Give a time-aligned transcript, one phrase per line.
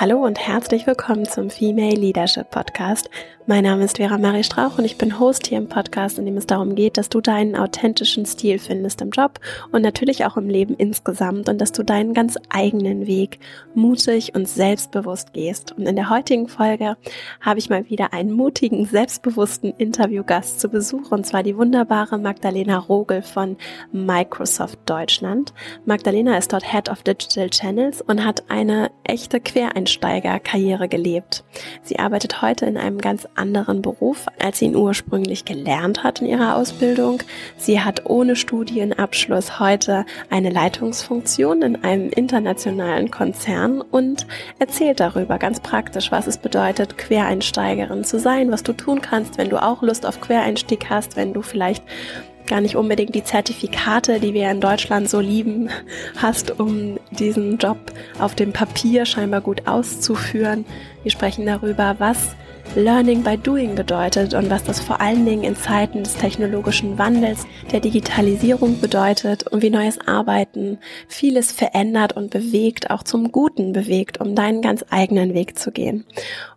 [0.00, 3.10] Hallo und herzlich willkommen zum Female Leadership Podcast.
[3.50, 6.36] Mein Name ist Vera Marie Strauch und ich bin Host hier im Podcast, in dem
[6.36, 9.40] es darum geht, dass du deinen authentischen Stil findest im Job
[9.72, 13.40] und natürlich auch im Leben insgesamt und dass du deinen ganz eigenen Weg
[13.74, 15.72] mutig und selbstbewusst gehst.
[15.72, 16.98] Und in der heutigen Folge
[17.40, 22.76] habe ich mal wieder einen mutigen, selbstbewussten Interviewgast zu Besuch und zwar die wunderbare Magdalena
[22.76, 23.56] Rogel von
[23.92, 25.54] Microsoft Deutschland.
[25.86, 29.40] Magdalena ist dort Head of Digital Channels und hat eine echte
[29.88, 31.44] Quereinsteigerkarriere gelebt.
[31.82, 36.26] Sie arbeitet heute in einem ganz anderen Beruf, als sie ihn ursprünglich gelernt hat in
[36.26, 37.22] ihrer Ausbildung.
[37.56, 44.26] Sie hat ohne Studienabschluss heute eine Leitungsfunktion in einem internationalen Konzern und
[44.58, 49.48] erzählt darüber ganz praktisch, was es bedeutet, Quereinsteigerin zu sein, was du tun kannst, wenn
[49.48, 51.82] du auch Lust auf Quereinstieg hast, wenn du vielleicht
[52.48, 55.68] gar nicht unbedingt die Zertifikate, die wir in Deutschland so lieben,
[56.16, 57.78] hast, um diesen Job
[58.18, 60.64] auf dem Papier scheinbar gut auszuführen.
[61.02, 62.34] Wir sprechen darüber, was
[62.74, 67.46] Learning by Doing bedeutet und was das vor allen Dingen in Zeiten des technologischen Wandels,
[67.72, 74.20] der Digitalisierung bedeutet und wie neues Arbeiten vieles verändert und bewegt, auch zum Guten bewegt,
[74.20, 76.04] um deinen ganz eigenen Weg zu gehen.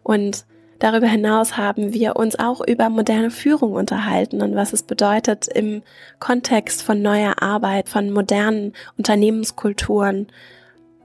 [0.03, 0.45] Und
[0.81, 5.83] Darüber hinaus haben wir uns auch über moderne Führung unterhalten und was es bedeutet im
[6.17, 10.25] Kontext von neuer Arbeit, von modernen Unternehmenskulturen,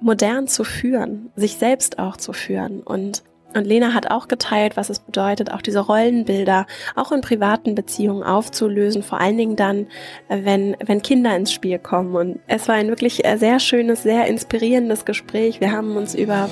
[0.00, 2.80] modern zu führen, sich selbst auch zu führen.
[2.80, 3.22] Und
[3.56, 8.22] und Lena hat auch geteilt, was es bedeutet, auch diese Rollenbilder auch in privaten Beziehungen
[8.22, 9.86] aufzulösen, vor allen Dingen dann,
[10.28, 12.14] äh, wenn, wenn Kinder ins Spiel kommen.
[12.14, 15.60] Und es war ein wirklich äh, sehr schönes, sehr inspirierendes Gespräch.
[15.60, 16.48] Wir haben uns über,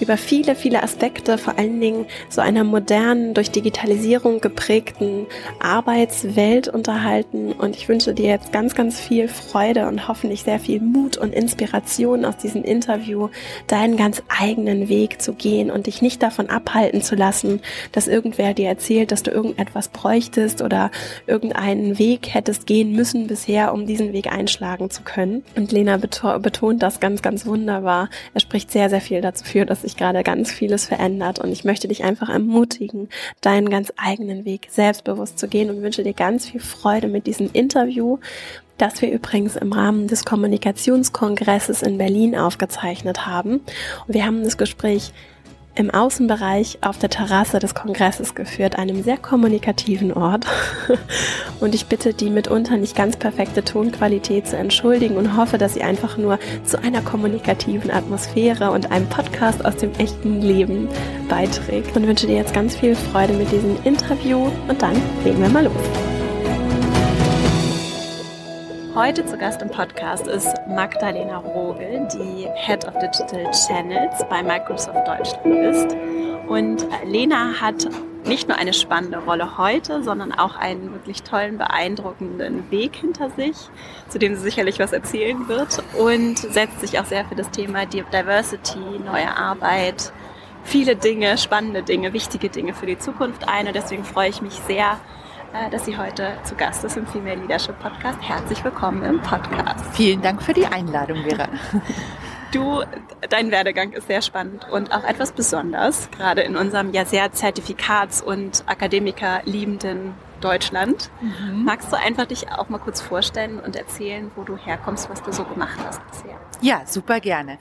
[0.00, 5.26] über viele, viele Aspekte, vor allen Dingen so einer modernen, durch Digitalisierung geprägten
[5.60, 7.52] Arbeitswelt unterhalten.
[7.52, 11.34] Und ich wünsche dir jetzt ganz, ganz viel Freude und hoffentlich sehr viel Mut und
[11.34, 13.28] Inspiration aus diesem Interview,
[13.66, 17.60] deinen ganz eigenen Weg zu gehen und dich nicht davon davon abhalten zu lassen,
[17.92, 20.90] dass irgendwer dir erzählt, dass du irgendetwas bräuchtest oder
[21.26, 25.44] irgendeinen Weg hättest gehen müssen bisher, um diesen Weg einschlagen zu können.
[25.56, 28.08] Und Lena betont das ganz, ganz wunderbar.
[28.34, 31.38] Er spricht sehr, sehr viel dafür, dass sich gerade ganz vieles verändert.
[31.38, 33.08] Und ich möchte dich einfach ermutigen,
[33.40, 37.50] deinen ganz eigenen Weg selbstbewusst zu gehen und wünsche dir ganz viel Freude mit diesem
[37.52, 38.18] Interview
[38.78, 43.60] das wir übrigens im Rahmen des Kommunikationskongresses in Berlin aufgezeichnet haben.
[44.06, 45.12] Und wir haben das Gespräch
[45.76, 50.46] im Außenbereich auf der Terrasse des Kongresses geführt, einem sehr kommunikativen Ort.
[51.60, 55.82] Und ich bitte die mitunter nicht ganz perfekte Tonqualität zu entschuldigen und hoffe, dass sie
[55.82, 60.88] einfach nur zu einer kommunikativen Atmosphäre und einem Podcast aus dem echten Leben
[61.28, 61.96] beiträgt.
[61.96, 65.64] Und wünsche dir jetzt ganz viel Freude mit diesem Interview und dann legen wir mal
[65.64, 66.15] los.
[68.96, 75.06] Heute zu Gast im Podcast ist Magdalena Rogel, die Head of Digital Channels bei Microsoft
[75.06, 75.94] Deutschland ist.
[76.48, 77.86] Und Lena hat
[78.24, 83.68] nicht nur eine spannende Rolle heute, sondern auch einen wirklich tollen, beeindruckenden Weg hinter sich,
[84.08, 87.84] zu dem sie sicherlich was erzählen wird und setzt sich auch sehr für das Thema
[87.84, 90.10] Diversity, neue Arbeit,
[90.64, 93.66] viele Dinge, spannende Dinge, wichtige Dinge für die Zukunft ein.
[93.66, 95.16] Und deswegen freue ich mich sehr, äh,
[95.70, 98.18] dass sie heute zu Gast ist im Female Leadership Podcast.
[98.20, 99.84] Herzlich willkommen im Podcast.
[99.94, 101.48] Vielen Dank für die Einladung, Vera.
[102.52, 102.84] Du,
[103.28, 108.22] dein Werdegang ist sehr spannend und auch etwas besonders, gerade in unserem ja sehr Zertifikats-
[108.22, 111.10] und Akademiker liebenden Deutschland.
[111.20, 111.64] Mhm.
[111.64, 115.32] Magst du einfach dich auch mal kurz vorstellen und erzählen, wo du herkommst, was du
[115.32, 116.38] so gemacht hast bisher?
[116.62, 117.58] Ja, super gerne.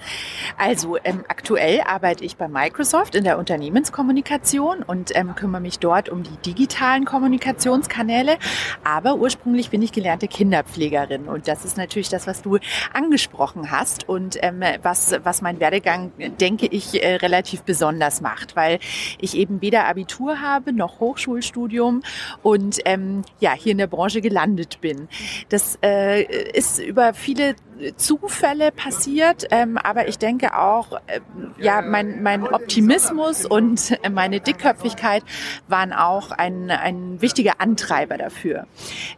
[0.58, 6.08] Also ähm, aktuell arbeite ich bei Microsoft in der Unternehmenskommunikation und ähm, kümmere mich dort
[6.08, 8.38] um die digitalen Kommunikationskanäle.
[8.86, 12.58] Aber ursprünglich bin ich gelernte Kinderpflegerin und das ist natürlich das, was du
[12.94, 18.80] angesprochen hast und ähm, was, was mein Werdegang, denke ich, äh, relativ besonders macht, weil
[19.20, 22.02] ich eben weder Abitur habe noch Hochschulstudium
[22.44, 25.10] und ähm, ja hier in der Branche gelandet bin.
[25.50, 26.24] Das äh,
[26.54, 27.56] ist über viele
[27.98, 31.20] Zufälle passiert, ähm, aber ich denke auch, äh,
[31.60, 35.24] ja, mein, mein Optimismus und meine Dickköpfigkeit
[35.68, 38.68] waren auch ein, ein wichtiger Antreiber dafür.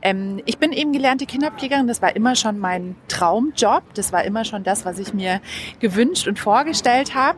[0.02, 4.44] Ähm, ich bin eben gelernte Kinderpflegerin, das war immer schon mein Traumjob, das war immer
[4.44, 5.40] schon das, was ich mir
[5.80, 7.38] gewünscht und vorgestellt habe,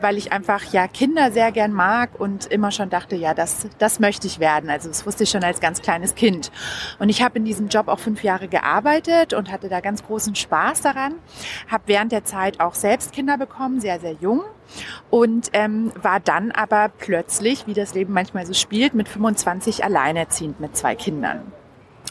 [0.00, 4.00] weil ich einfach ja Kinder sehr gern mag und immer schon dachte, ja, das, das
[4.00, 4.70] möchte ich werden.
[4.70, 6.50] Also das wusste ich schon als ganz kleines Kind.
[6.98, 10.34] Und ich habe in diesem Job auch fünf Jahre gearbeitet und hatte da ganz großen
[10.34, 11.14] Spaß Spaß daran,
[11.68, 14.42] habe während der Zeit auch selbst Kinder bekommen, sehr, sehr jung
[15.10, 20.60] und ähm, war dann aber plötzlich, wie das Leben manchmal so spielt, mit 25 alleinerziehend
[20.60, 21.40] mit zwei Kindern.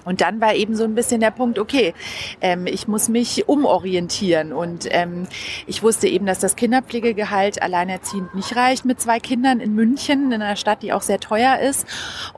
[0.06, 1.94] Und dann war eben so ein bisschen der Punkt, okay,
[2.42, 4.54] ähm, ich muss mich umorientieren.
[4.54, 5.28] Und ähm,
[5.68, 10.42] ich wusste eben, dass das Kinderpflegegehalt alleinerziehend nicht reicht mit zwei Kindern in München, in
[10.42, 11.88] einer Stadt, die auch sehr teuer ist.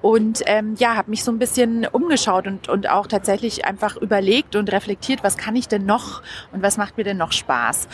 [0.02, 4.56] Und ähm, ja, habe mich so ein bisschen umgeschaut und, und auch tatsächlich einfach überlegt
[4.56, 6.22] und reflektiert, was kann ich denn noch
[6.52, 7.88] und was macht mir denn noch Spaß.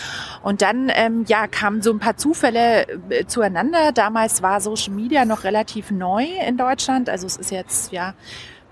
[0.43, 3.91] Und dann ähm, ja, kamen so ein paar Zufälle äh, zueinander.
[3.91, 7.09] Damals war Social Media noch relativ neu in Deutschland.
[7.09, 8.13] Also es ist jetzt ja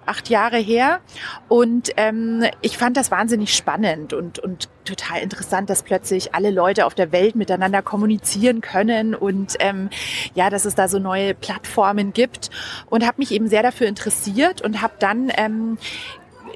[0.09, 0.99] acht Jahre her.
[1.47, 6.85] Und ähm, ich fand das wahnsinnig spannend und, und total interessant, dass plötzlich alle Leute
[6.85, 9.89] auf der Welt miteinander kommunizieren können und ähm,
[10.33, 12.49] ja, dass es da so neue Plattformen gibt
[12.89, 15.77] und habe mich eben sehr dafür interessiert und habe dann ähm,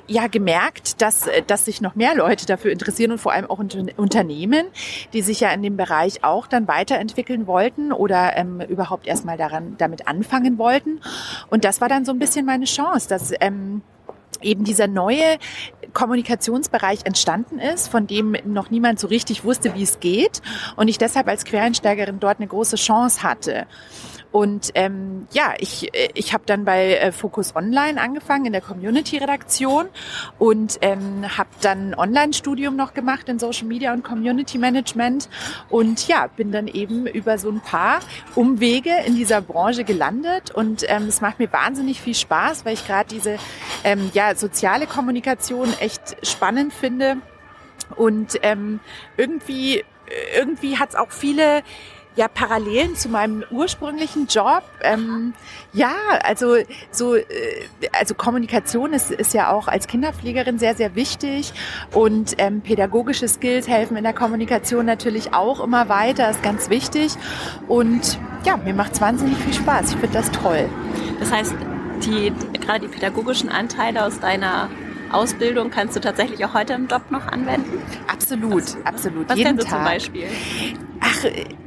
[0.08, 3.60] ja gemerkt, dass, äh, dass sich noch mehr Leute dafür interessieren und vor allem auch
[3.60, 4.68] Unternehmen,
[5.14, 9.76] die sich ja in dem Bereich auch dann weiterentwickeln wollten oder ähm, überhaupt erstmal daran
[9.78, 11.02] damit anfangen wollten.
[11.50, 13.82] Und das war dann so ein bisschen meine Chance, dass ähm,
[14.42, 15.38] eben dieser neue
[15.94, 20.42] Kommunikationsbereich entstanden ist, von dem noch niemand so richtig wusste, wie es geht
[20.76, 23.68] und ich deshalb als Quereinsteigerin dort eine große Chance hatte.
[24.34, 28.62] Und ähm, ja, ich, äh, ich habe dann bei äh, Focus Online angefangen in der
[28.62, 29.86] Community-Redaktion
[30.40, 35.30] und ähm, habe dann Online-Studium noch gemacht in Social Media und Community Management.
[35.70, 38.00] Und ja, bin dann eben über so ein paar
[38.34, 40.50] Umwege in dieser Branche gelandet.
[40.50, 43.38] Und ähm, es macht mir wahnsinnig viel Spaß, weil ich gerade diese
[43.84, 47.18] ähm, ja, soziale Kommunikation echt spannend finde.
[47.96, 48.80] Und ähm,
[49.16, 49.84] irgendwie
[50.36, 51.64] irgendwie hat es auch viele
[52.16, 54.64] ja Parallelen zu meinem ursprünglichen Job.
[54.82, 55.34] Ähm,
[55.74, 55.94] ja,
[56.24, 56.58] also
[56.92, 57.24] so, äh,
[57.98, 61.54] also Kommunikation ist, ist ja auch als Kinderpflegerin sehr, sehr wichtig
[61.94, 67.14] und ähm, pädagogische Skills helfen in der Kommunikation natürlich auch immer weiter, ist ganz wichtig
[67.68, 69.92] und ja, mir macht es wahnsinnig viel Spaß.
[69.92, 70.70] Ich finde das toll.
[71.20, 71.54] Das heißt,
[72.06, 74.70] die, gerade die pädagogischen Anteile aus deiner
[75.12, 77.82] Ausbildung kannst du tatsächlich auch heute im Job noch anwenden?
[78.08, 79.30] Absolut, absolut.
[79.30, 79.70] Was Jeden Tag.
[79.70, 80.28] zum Beispiel?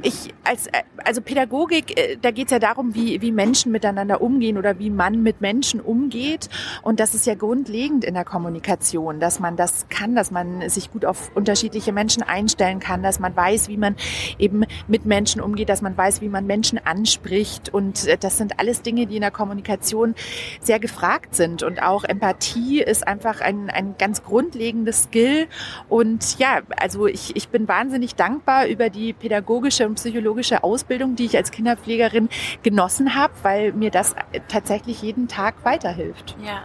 [0.01, 0.69] Ich als
[1.03, 4.89] also Pädagogik, äh, da geht es ja darum, wie, wie Menschen miteinander umgehen oder wie
[4.89, 6.49] man mit Menschen umgeht.
[6.81, 10.91] Und das ist ja grundlegend in der Kommunikation, dass man das kann, dass man sich
[10.91, 13.95] gut auf unterschiedliche Menschen einstellen kann, dass man weiß, wie man
[14.37, 17.73] eben mit Menschen umgeht, dass man weiß, wie man Menschen anspricht.
[17.73, 20.15] Und äh, das sind alles Dinge, die in der Kommunikation
[20.61, 21.63] sehr gefragt sind.
[21.63, 25.47] Und auch Empathie ist einfach ein, ein ganz grundlegendes Skill.
[25.89, 29.13] Und ja, also ich, ich bin wahnsinnig dankbar über die
[29.47, 32.27] pädagogische und psychologische Ausbildung, die ich als Kinderpflegerin
[32.63, 34.13] genossen habe, weil mir das
[34.49, 36.35] tatsächlich jeden Tag weiterhilft.
[36.43, 36.63] Ja.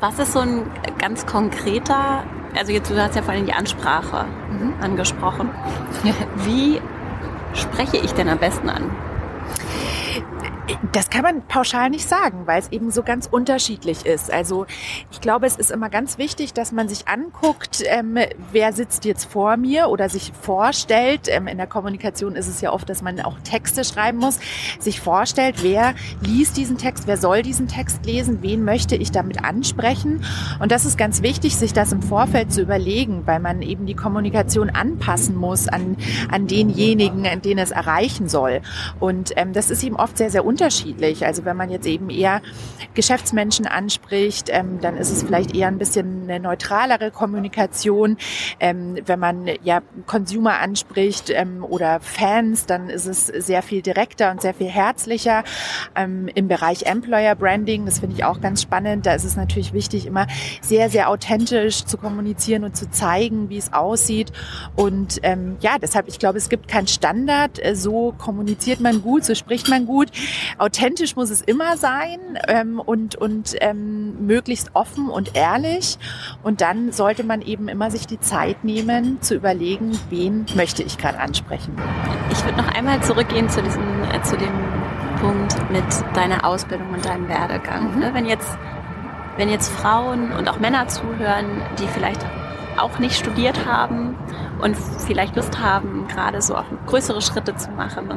[0.00, 2.24] Was ist so ein ganz konkreter,
[2.56, 4.74] also jetzt du hast ja vorhin die Ansprache mhm.
[4.80, 5.50] angesprochen.
[6.44, 6.80] Wie
[7.54, 8.90] spreche ich denn am besten an?
[10.92, 14.30] Das kann man pauschal nicht sagen, weil es eben so ganz unterschiedlich ist.
[14.30, 14.66] Also
[15.10, 18.18] ich glaube, es ist immer ganz wichtig, dass man sich anguckt, ähm,
[18.52, 21.28] wer sitzt jetzt vor mir oder sich vorstellt.
[21.28, 24.40] Ähm, in der Kommunikation ist es ja oft, dass man auch Texte schreiben muss,
[24.78, 29.44] sich vorstellt, wer liest diesen Text, wer soll diesen Text lesen, wen möchte ich damit
[29.44, 30.22] ansprechen.
[30.60, 33.96] Und das ist ganz wichtig, sich das im Vorfeld zu überlegen, weil man eben die
[33.96, 35.96] Kommunikation anpassen muss an,
[36.30, 38.60] an denjenigen, an den es erreichen soll.
[39.00, 41.24] Und ähm, das ist eben oft sehr, sehr unterschiedlich unterschiedlich.
[41.24, 42.42] Also wenn man jetzt eben eher
[42.94, 48.16] Geschäftsmenschen anspricht, ähm, dann ist es vielleicht eher ein bisschen eine neutralere Kommunikation.
[48.58, 54.32] Ähm, wenn man ja Consumer anspricht ähm, oder Fans, dann ist es sehr viel direkter
[54.32, 55.44] und sehr viel herzlicher.
[55.94, 59.72] Ähm, Im Bereich Employer Branding, das finde ich auch ganz spannend, da ist es natürlich
[59.72, 60.26] wichtig, immer
[60.60, 64.32] sehr, sehr authentisch zu kommunizieren und zu zeigen, wie es aussieht.
[64.74, 67.64] Und ähm, ja, deshalb, ich glaube, es gibt keinen Standard.
[67.64, 70.10] Äh, so kommuniziert man gut, so spricht man gut
[70.56, 75.98] authentisch muss es immer sein ähm, und, und ähm, möglichst offen und ehrlich.
[76.42, 80.98] Und dann sollte man eben immer sich die Zeit nehmen, zu überlegen, wen möchte ich
[80.98, 81.76] gerade ansprechen.
[82.30, 84.52] Ich würde noch einmal zurückgehen zu diesem, äh, zu dem
[85.20, 87.94] Punkt mit deiner Ausbildung und deinem Werdegang.
[87.94, 88.00] Mhm.
[88.00, 88.10] Ne?
[88.14, 88.56] Wenn jetzt
[89.38, 92.26] wenn jetzt Frauen und auch Männer zuhören, die vielleicht
[92.82, 94.16] auch nicht studiert haben
[94.60, 98.08] und vielleicht Lust haben, gerade so auch größere Schritte zu machen,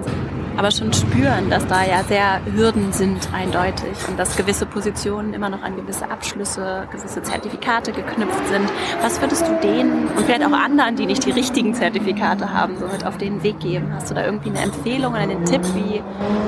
[0.57, 5.49] aber schon spüren, dass da ja sehr Hürden sind eindeutig und dass gewisse Positionen immer
[5.49, 8.69] noch an gewisse Abschlüsse, gewisse Zertifikate geknüpft sind.
[9.01, 12.87] Was würdest du denen und vielleicht auch anderen, die nicht die richtigen Zertifikate haben, so
[12.87, 13.93] mit auf den Weg geben?
[13.93, 16.01] Hast du da irgendwie eine Empfehlung oder einen Tipp, wie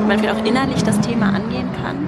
[0.08, 2.08] man vielleicht auch innerlich das Thema angehen kann?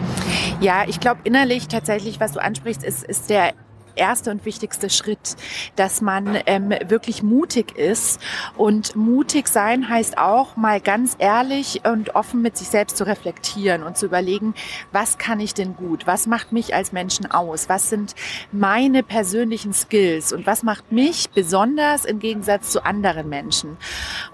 [0.60, 3.54] Ja, ich glaube innerlich tatsächlich, was du ansprichst, ist, ist der
[3.96, 5.36] erste und wichtigste Schritt,
[5.76, 8.20] dass man ähm, wirklich mutig ist.
[8.58, 13.84] Und mutig sein heißt auch mal ganz ehrlich und offen mit sich selbst zu reflektieren
[13.84, 14.54] und zu überlegen,
[14.92, 16.08] was kann ich denn gut?
[16.08, 17.70] Was macht mich als Menschen aus?
[17.70, 18.16] Was sind
[18.52, 20.34] meine persönlichen Skills?
[20.34, 23.78] Und was macht mich besonders im Gegensatz zu anderen Menschen?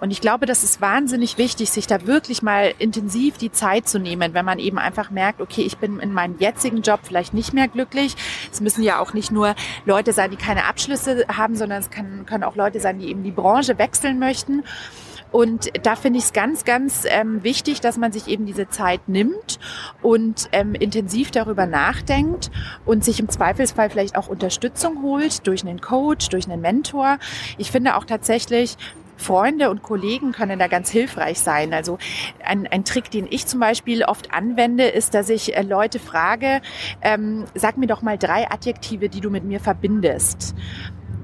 [0.01, 3.99] Und ich glaube, das ist wahnsinnig wichtig, sich da wirklich mal intensiv die Zeit zu
[3.99, 7.53] nehmen, wenn man eben einfach merkt, okay, ich bin in meinem jetzigen Job vielleicht nicht
[7.53, 8.15] mehr glücklich.
[8.51, 9.53] Es müssen ja auch nicht nur
[9.85, 13.21] Leute sein, die keine Abschlüsse haben, sondern es kann, können auch Leute sein, die eben
[13.21, 14.63] die Branche wechseln möchten.
[15.31, 19.07] Und da finde ich es ganz, ganz ähm, wichtig, dass man sich eben diese Zeit
[19.07, 19.59] nimmt
[20.01, 22.51] und ähm, intensiv darüber nachdenkt
[22.85, 27.17] und sich im Zweifelsfall vielleicht auch Unterstützung holt durch einen Coach, durch einen Mentor.
[27.57, 28.77] Ich finde auch tatsächlich,
[29.21, 31.73] Freunde und Kollegen können da ganz hilfreich sein.
[31.73, 31.97] Also
[32.43, 36.61] ein, ein Trick, den ich zum Beispiel oft anwende, ist, dass ich äh, Leute frage,
[37.01, 40.55] ähm, sag mir doch mal drei Adjektive, die du mit mir verbindest.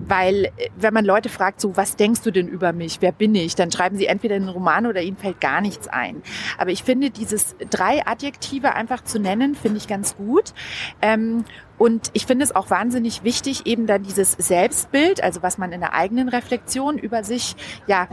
[0.08, 2.98] Weil äh, wenn man Leute fragt, so, was denkst du denn über mich?
[3.02, 3.56] Wer bin ich?
[3.56, 6.22] Dann schreiben sie entweder einen Roman oder ihnen fällt gar nichts ein.
[6.58, 10.54] Aber ich finde, dieses drei Adjektive einfach zu nennen, finde ich ganz gut.
[11.02, 11.46] Ähm,
[11.78, 15.82] und ich finde es auch wahnsinnig wichtig, eben dann dieses Selbstbild, also was man in
[15.82, 18.08] der eigenen Reflexion über sich ja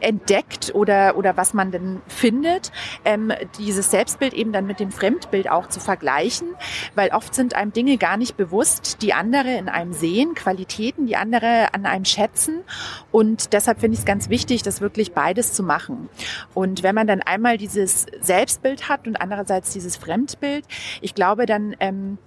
[0.00, 2.72] entdeckt oder, oder was man denn findet,
[3.04, 6.48] ähm, dieses Selbstbild eben dann mit dem Fremdbild auch zu vergleichen,
[6.94, 11.16] weil oft sind einem Dinge gar nicht bewusst, die andere in einem sehen, Qualitäten, die
[11.16, 12.62] andere an einem schätzen
[13.10, 16.08] und deshalb finde ich es ganz wichtig, das wirklich beides zu machen.
[16.54, 20.64] Und wenn man dann einmal dieses Selbstbild hat und andererseits dieses Fremdbild,
[21.00, 22.18] ich glaube, dann ähm,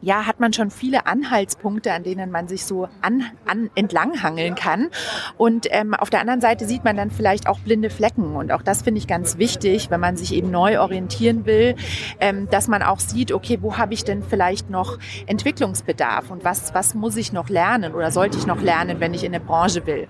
[0.00, 4.88] ja, hat man schon viele Anhaltspunkte, an denen man sich so an, an entlanghangeln kann.
[5.36, 8.34] Und ähm, auf der anderen Seite sieht man dann vielleicht auch blinde Flecken.
[8.36, 11.76] Und auch das finde ich ganz wichtig, wenn man sich eben neu orientieren will,
[12.20, 16.74] ähm, dass man auch sieht, okay, wo habe ich denn vielleicht noch Entwicklungsbedarf und was,
[16.74, 19.86] was muss ich noch lernen oder sollte ich noch lernen, wenn ich in eine Branche
[19.86, 20.08] will.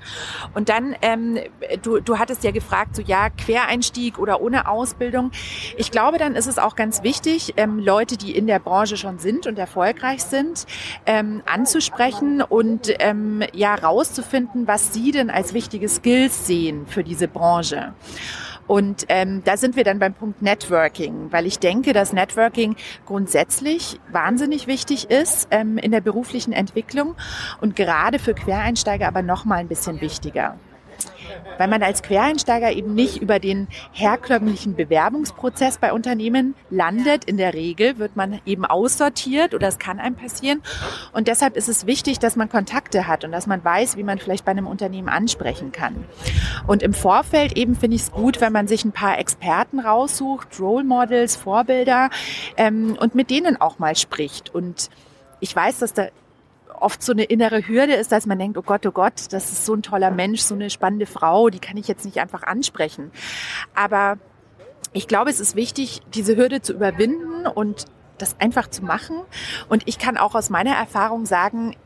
[0.54, 1.38] Und dann, ähm,
[1.82, 5.30] du, du hattest ja gefragt, so ja, Quereinstieg oder ohne Ausbildung.
[5.76, 9.18] Ich glaube, dann ist es auch ganz wichtig, ähm, Leute, die in der Branche schon
[9.18, 10.66] sind und erfolgreich erfolgreich sind,
[11.06, 17.26] ähm, anzusprechen und ähm, ja rauszufinden, was Sie denn als wichtige Skills sehen für diese
[17.26, 17.94] Branche.
[18.66, 22.76] Und ähm, da sind wir dann beim Punkt Networking, weil ich denke, dass Networking
[23.06, 27.16] grundsätzlich wahnsinnig wichtig ist ähm, in der beruflichen Entwicklung
[27.60, 30.58] und gerade für Quereinsteiger aber noch mal ein bisschen wichtiger
[31.58, 37.24] weil man als Quereinsteiger eben nicht über den herkömmlichen Bewerbungsprozess bei Unternehmen landet.
[37.24, 40.62] In der Regel wird man eben aussortiert oder es kann einem passieren.
[41.12, 44.18] Und deshalb ist es wichtig, dass man Kontakte hat und dass man weiß, wie man
[44.18, 46.04] vielleicht bei einem Unternehmen ansprechen kann.
[46.66, 50.60] Und im Vorfeld eben finde ich es gut, wenn man sich ein paar Experten raussucht,
[50.60, 52.10] Role Models, Vorbilder
[52.56, 54.54] ähm, und mit denen auch mal spricht.
[54.54, 54.90] Und
[55.40, 56.06] ich weiß, dass da
[56.80, 59.66] oft so eine innere Hürde ist, dass man denkt, oh Gott, oh Gott, das ist
[59.66, 63.10] so ein toller Mensch, so eine spannende Frau, die kann ich jetzt nicht einfach ansprechen.
[63.74, 64.18] Aber
[64.92, 67.86] ich glaube, es ist wichtig, diese Hürde zu überwinden und
[68.18, 69.16] das einfach zu machen.
[69.68, 71.76] Und ich kann auch aus meiner Erfahrung sagen,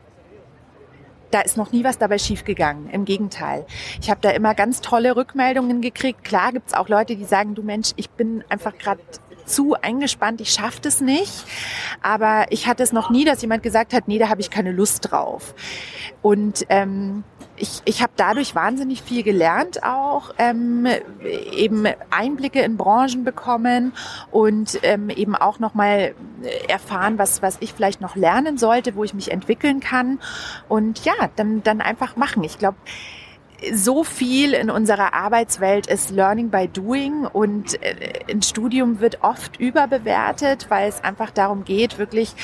[1.31, 2.89] da ist noch nie was dabei schiefgegangen.
[2.89, 3.65] Im Gegenteil.
[4.01, 6.23] Ich habe da immer ganz tolle Rückmeldungen gekriegt.
[6.23, 9.01] Klar gibt's auch Leute, die sagen, du Mensch, ich bin einfach gerade
[9.47, 11.45] zu eingespannt, ich schaffe das nicht.
[12.01, 14.71] Aber ich hatte es noch nie, dass jemand gesagt hat, nee, da habe ich keine
[14.71, 15.55] Lust drauf.
[16.21, 17.23] Und ähm,
[17.57, 20.87] ich, ich habe dadurch wahnsinnig viel gelernt auch, ähm,
[21.51, 23.93] eben Einblicke in Branchen bekommen
[24.31, 26.13] und ähm, eben auch nochmal
[26.67, 30.19] erfahren, was, was ich vielleicht noch lernen sollte, wo ich mich entwickeln kann.
[30.69, 32.43] Und ja, dann, dann einfach machen.
[32.43, 32.77] Ich glaube,
[33.73, 39.59] so viel in unserer Arbeitswelt ist Learning by Doing und äh, ein Studium wird oft
[39.59, 42.35] überbewertet, weil es einfach darum geht, wirklich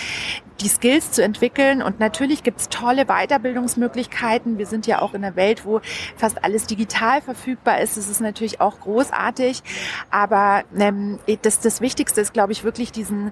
[0.62, 1.82] die Skills zu entwickeln.
[1.82, 4.58] Und natürlich gibt's tolle Weiterbildungsmöglichkeiten.
[4.58, 5.82] Wir sind ja auch in einer Welt, wo
[6.15, 7.98] fast alles digital verfügbar ist.
[7.98, 9.62] Das ist natürlich auch großartig.
[10.10, 13.32] Aber ähm, das, das Wichtigste ist, glaube ich, wirklich diesen,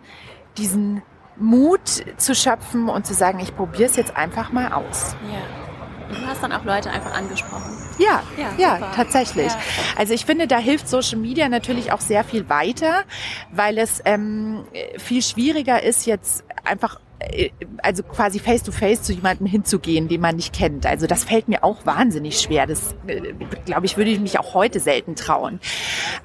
[0.58, 1.02] diesen
[1.38, 5.16] Mut zu schöpfen und zu sagen, ich probiere es jetzt einfach mal aus.
[5.32, 5.71] Ja.
[6.12, 7.78] Du hast dann auch Leute einfach angesprochen.
[7.98, 9.52] Ja, ja, ja tatsächlich.
[9.52, 9.60] Ja.
[9.98, 13.04] Also ich finde, da hilft Social Media natürlich auch sehr viel weiter,
[13.52, 14.64] weil es ähm,
[14.98, 17.50] viel schwieriger ist, jetzt einfach äh,
[17.84, 20.86] also quasi face to face zu jemandem hinzugehen, den man nicht kennt.
[20.86, 22.68] Also das fällt mir auch wahnsinnig schwer.
[22.68, 23.34] Das äh,
[23.66, 25.60] glaube ich, würde ich mich auch heute selten trauen.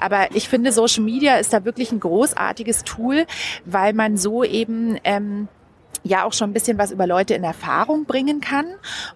[0.01, 3.27] Aber ich finde, Social Media ist da wirklich ein großartiges Tool,
[3.65, 5.49] weil man so eben ähm,
[6.07, 8.67] ja auch schon ein bisschen was über Leute in Erfahrung bringen kann.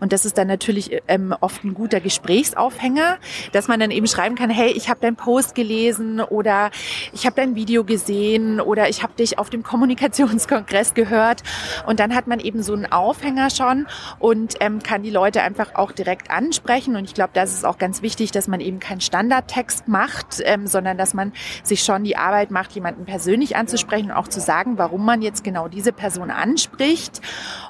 [0.00, 3.18] Und das ist dann natürlich ähm, oft ein guter Gesprächsaufhänger,
[3.52, 6.70] dass man dann eben schreiben kann, hey, ich habe deinen Post gelesen oder
[7.12, 11.42] ich habe dein Video gesehen oder ich habe dich auf dem Kommunikationskongress gehört.
[11.87, 13.87] Und dann hat man eben so einen Aufhänger schon
[14.18, 16.97] und ähm, kann die Leute einfach auch direkt ansprechen.
[16.97, 20.66] Und ich glaube, das ist auch ganz wichtig, dass man eben keinen Standardtext macht, ähm,
[20.66, 21.32] sondern dass man
[21.62, 25.44] sich schon die Arbeit macht, jemanden persönlich anzusprechen und auch zu sagen, warum man jetzt
[25.44, 27.20] genau diese Person anspricht spricht.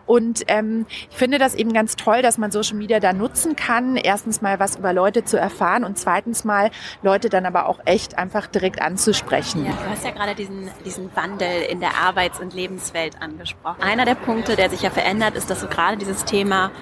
[0.07, 3.97] Und ähm, ich finde das eben ganz toll, dass man Social Media da nutzen kann.
[3.97, 6.71] Erstens mal was über Leute zu erfahren und zweitens mal
[7.03, 9.67] Leute dann aber auch echt einfach direkt anzusprechen.
[9.67, 13.83] Ja, du hast ja gerade diesen, diesen Wandel in der Arbeits- und Lebenswelt angesprochen.
[13.83, 16.73] Einer der Punkte, der sich ja verändert, ist, dass so gerade dieses Thema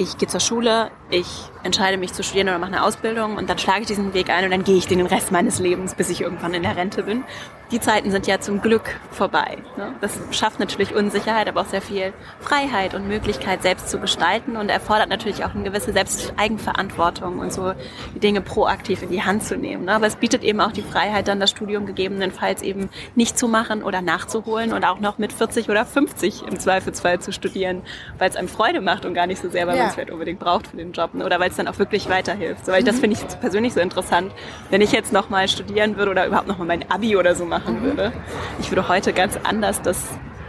[0.00, 1.26] ich gehe zur Schule, ich
[1.64, 4.44] entscheide mich zu studieren oder mache eine Ausbildung und dann schlage ich diesen Weg ein
[4.44, 7.24] und dann gehe ich den Rest meines Lebens, bis ich irgendwann in der Rente bin.
[7.70, 9.58] Die Zeiten sind ja zum Glück vorbei.
[9.76, 9.92] Ne?
[10.00, 14.70] Das schafft natürlich Unsicherheit, aber auch sehr viel Freiheit und Möglichkeit, selbst zu gestalten und
[14.70, 17.74] erfordert natürlich auch eine gewisse Selbsteigenverantwortung und so
[18.14, 19.84] die Dinge proaktiv in die Hand zu nehmen.
[19.84, 19.92] Ne?
[19.92, 23.82] Aber es bietet eben auch die Freiheit, dann das Studium gegebenenfalls eben nicht zu machen
[23.82, 27.82] oder nachzuholen und auch noch mit 40 oder 50 im Zweifelsfall zu studieren,
[28.16, 29.82] weil es einem Freude macht und gar nicht so sehr, weil ja.
[29.82, 31.26] man es vielleicht unbedingt braucht für den Job ne?
[31.26, 32.64] oder weil es dann auch wirklich weiterhilft.
[32.64, 32.86] So, weil mhm.
[32.86, 34.32] das finde ich persönlich so interessant.
[34.70, 37.82] Wenn ich jetzt nochmal studieren würde oder überhaupt nochmal mein Abi oder so machen machen
[37.82, 38.12] würde.
[38.60, 40.08] Ich würde heute ganz anders das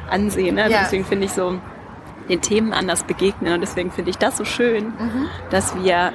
[0.09, 0.55] ansehen.
[0.55, 0.69] Ne?
[0.69, 0.81] Ja.
[0.83, 1.59] Deswegen finde ich so
[2.29, 5.27] den Themen anders begegnen und deswegen finde ich das so schön, mhm.
[5.49, 6.13] dass wir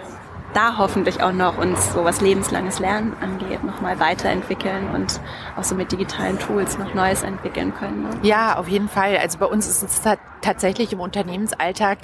[0.55, 5.21] da hoffentlich auch noch uns so was lebenslanges Lernen angeht, nochmal weiterentwickeln und
[5.57, 8.05] auch so mit digitalen Tools noch Neues entwickeln können.
[8.05, 8.11] Ne?
[8.23, 9.17] Ja, auf jeden Fall.
[9.17, 10.01] Also bei uns ist es
[10.41, 11.99] tatsächlich im Unternehmensalltag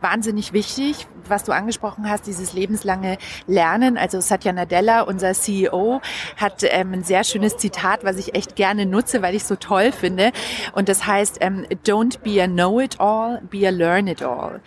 [0.00, 3.98] wahnsinnig wichtig, was du angesprochen hast, dieses lebenslange Lernen.
[3.98, 6.00] Also Satya Nadella, unser CEO,
[6.36, 9.90] hat ähm, ein sehr schönes Zitat, was ich echt gerne nutze, weil ich so toll
[9.90, 10.30] finde.
[10.72, 14.60] Und das heißt, ähm, don't be a know-it-all, be a learn-it-all.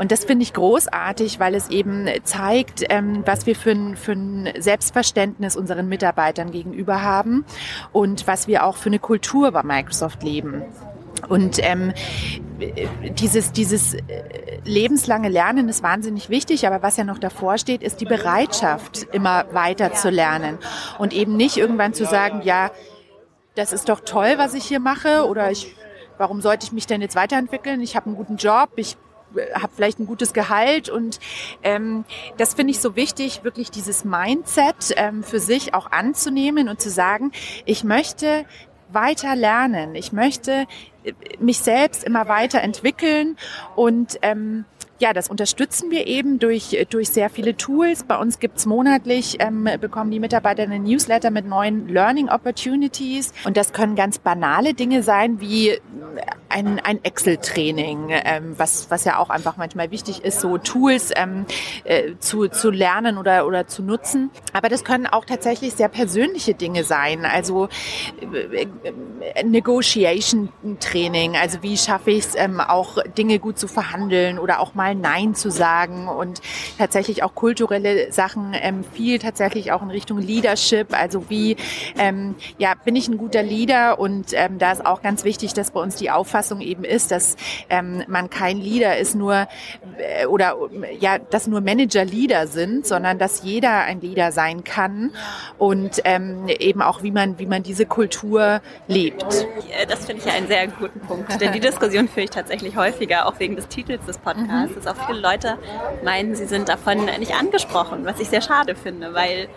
[0.00, 4.12] Und das finde ich großartig, weil es eben zeigt, ähm, was wir für ein, für
[4.12, 7.44] ein Selbstverständnis unseren Mitarbeitern gegenüber haben
[7.92, 10.62] und was wir auch für eine Kultur bei Microsoft leben.
[11.28, 11.92] Und ähm,
[13.18, 14.00] dieses, dieses äh,
[14.64, 19.46] lebenslange Lernen ist wahnsinnig wichtig, aber was ja noch davor steht, ist die Bereitschaft, immer
[19.52, 20.58] weiter zu lernen.
[20.98, 22.70] Und eben nicht irgendwann zu sagen, ja,
[23.54, 25.74] das ist doch toll, was ich hier mache oder ich,
[26.18, 27.80] warum sollte ich mich denn jetzt weiterentwickeln?
[27.80, 28.96] Ich habe einen guten Job, ich
[29.54, 30.88] habe vielleicht ein gutes Gehalt.
[30.88, 31.20] Und
[31.62, 32.04] ähm,
[32.36, 36.90] das finde ich so wichtig, wirklich dieses Mindset ähm, für sich auch anzunehmen und zu
[36.90, 37.32] sagen,
[37.64, 38.44] ich möchte
[38.92, 40.66] weiter lernen, ich möchte äh,
[41.38, 43.36] mich selbst immer weiter entwickeln
[43.76, 44.64] und ähm,
[45.00, 48.04] ja, das unterstützen wir eben durch, durch sehr viele Tools.
[48.04, 53.32] Bei uns gibt's monatlich, ähm, bekommen die Mitarbeiter einen Newsletter mit neuen Learning Opportunities.
[53.44, 55.78] Und das können ganz banale Dinge sein, wie
[56.50, 61.46] ein, ein Excel-Training, ähm, was, was ja auch einfach manchmal wichtig ist, so Tools ähm,
[61.84, 64.30] äh, zu, zu lernen oder, oder zu nutzen.
[64.52, 67.24] Aber das können auch tatsächlich sehr persönliche Dinge sein.
[67.24, 67.68] Also
[68.20, 74.60] äh, äh Negotiation-Training, also wie schaffe ich es, ähm, auch Dinge gut zu verhandeln oder
[74.60, 76.40] auch mal mal Nein zu sagen und
[76.78, 80.88] tatsächlich auch kulturelle Sachen ähm, viel tatsächlich auch in Richtung Leadership.
[80.92, 81.56] Also wie
[81.98, 85.70] ähm, ja bin ich ein guter Leader und ähm, da ist auch ganz wichtig, dass
[85.70, 87.36] bei uns die Auffassung eben ist, dass
[87.68, 89.46] ähm, man kein Leader ist nur
[89.98, 90.56] äh, oder
[90.98, 95.12] ja, dass nur Manager Leader sind, sondern dass jeder ein Leader sein kann
[95.58, 99.24] und ähm, eben auch wie man wie man diese Kultur lebt.
[99.88, 103.26] Das finde ich ja einen sehr guten Punkt, denn die Diskussion führe ich tatsächlich häufiger,
[103.26, 105.58] auch wegen des Titels des Podcasts dass auch viele Leute
[106.04, 109.48] meinen, sie sind davon nicht angesprochen, was ich sehr schade finde, weil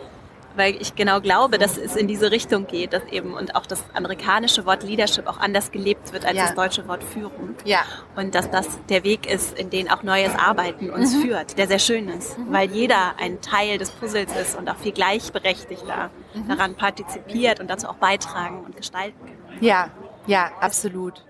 [0.55, 3.83] weil ich genau glaube, dass es in diese Richtung geht, dass eben und auch das
[3.93, 6.43] amerikanische Wort Leadership auch anders gelebt wird als ja.
[6.45, 7.55] das deutsche Wort Führung.
[7.65, 7.79] Ja.
[8.15, 11.21] Und dass das der Weg ist, in den auch neues Arbeiten uns mhm.
[11.21, 12.53] führt, der sehr schön ist, mhm.
[12.53, 16.47] weil jeder ein Teil des Puzzles ist und auch viel gleichberechtigter mhm.
[16.47, 19.57] daran partizipiert und dazu auch beitragen und gestalten kann.
[19.59, 19.89] Ja,
[20.25, 21.23] ja, absolut.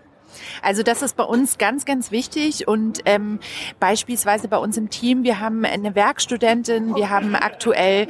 [0.61, 3.39] Also das ist bei uns ganz, ganz wichtig und ähm,
[3.79, 8.07] beispielsweise bei uns im Team, wir haben eine Werkstudentin, wir haben aktuell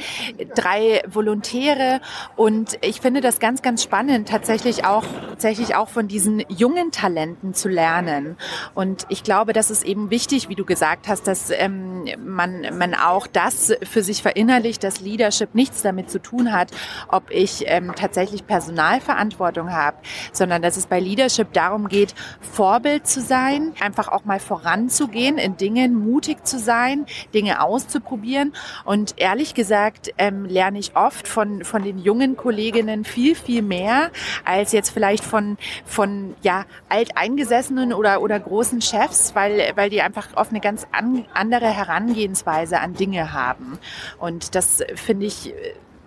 [0.55, 2.01] drei Volontäre
[2.35, 7.53] und ich finde das ganz, ganz spannend, tatsächlich auch, tatsächlich auch von diesen jungen Talenten
[7.53, 8.37] zu lernen.
[8.73, 12.93] Und ich glaube, das ist eben wichtig, wie du gesagt hast, dass ähm, man, man
[12.93, 16.71] auch das für sich verinnerlicht, dass Leadership nichts damit zu tun hat,
[17.07, 19.97] ob ich ähm, tatsächlich Personalverantwortung habe,
[20.31, 25.57] sondern dass es bei Leadership darum geht, Vorbild zu sein, einfach auch mal voranzugehen in
[25.57, 28.53] Dingen, mutig zu sein, Dinge auszuprobieren.
[28.85, 34.11] Und ehrlich gesagt ähm, lerne ich oft von, von den jungen Kolleginnen viel, viel mehr
[34.45, 40.27] als jetzt vielleicht von, von ja, alteingesessenen oder, oder großen Chefs, weil, weil die einfach
[40.35, 43.79] oft eine ganz an, andere Herangehensweise an Dinge haben.
[44.19, 45.53] Und das finde ich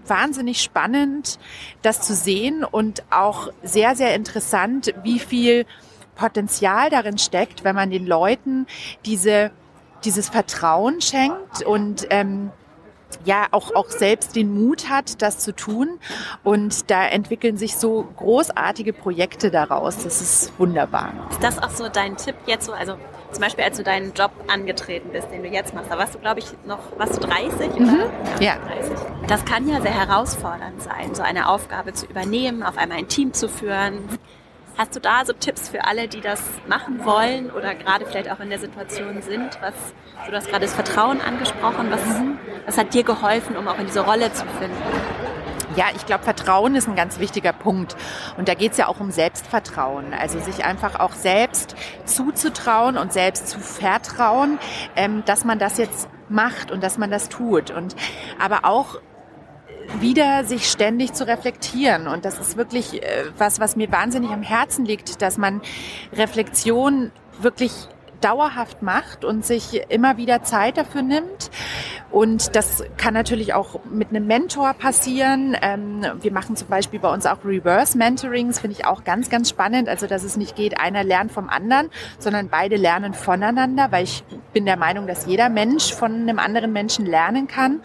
[0.08, 1.38] wahnsinnig spannend,
[1.82, 5.66] das zu sehen und auch sehr, sehr interessant, wie viel
[6.16, 8.66] Potenzial darin steckt, wenn man den Leuten
[9.04, 9.50] diese,
[10.04, 12.50] dieses Vertrauen schenkt und ähm,
[13.24, 15.98] ja auch, auch selbst den Mut hat, das zu tun.
[16.42, 20.02] Und da entwickeln sich so großartige Projekte daraus.
[20.02, 21.12] Das ist wunderbar.
[21.30, 22.72] Ist das auch so dein Tipp jetzt so?
[22.72, 22.96] Also
[23.32, 26.18] zum Beispiel, als du deinen Job angetreten bist, den du jetzt machst, da warst du,
[26.18, 27.78] glaube ich, noch, warst du 30?
[27.78, 27.88] Mhm.
[27.88, 28.10] Oder?
[28.40, 28.56] Ja.
[28.56, 28.96] 30.
[29.28, 33.32] Das kann ja sehr herausfordernd sein, so eine Aufgabe zu übernehmen, auf einmal ein Team
[33.32, 34.08] zu führen.
[34.78, 38.40] Hast du da so Tipps für alle, die das machen wollen oder gerade vielleicht auch
[38.40, 39.58] in der Situation sind?
[39.62, 39.74] Was,
[40.28, 41.90] du hast gerade das Vertrauen angesprochen.
[41.90, 42.38] Was, mhm.
[42.66, 44.76] was hat dir geholfen, um auch in diese Rolle zu finden?
[45.76, 47.96] Ja, ich glaube, Vertrauen ist ein ganz wichtiger Punkt.
[48.36, 50.12] Und da geht es ja auch um Selbstvertrauen.
[50.12, 54.58] Also sich einfach auch selbst zuzutrauen und selbst zu vertrauen,
[54.94, 57.70] ähm, dass man das jetzt macht und dass man das tut.
[57.70, 57.96] Und
[58.38, 59.00] aber auch
[60.00, 62.06] wieder sich ständig zu reflektieren.
[62.06, 65.60] Und das ist wirklich äh, was, was mir wahnsinnig am Herzen liegt, dass man
[66.12, 67.72] Reflexion wirklich
[68.20, 71.50] dauerhaft macht und sich immer wieder Zeit dafür nimmt.
[72.10, 75.56] Und das kann natürlich auch mit einem Mentor passieren.
[75.60, 79.50] Ähm, wir machen zum Beispiel bei uns auch Reverse Mentorings, finde ich auch ganz, ganz
[79.50, 79.88] spannend.
[79.88, 84.24] Also, dass es nicht geht, einer lernt vom anderen, sondern beide lernen voneinander, weil ich
[84.52, 87.82] bin der Meinung, dass jeder Mensch von einem anderen Menschen lernen kann.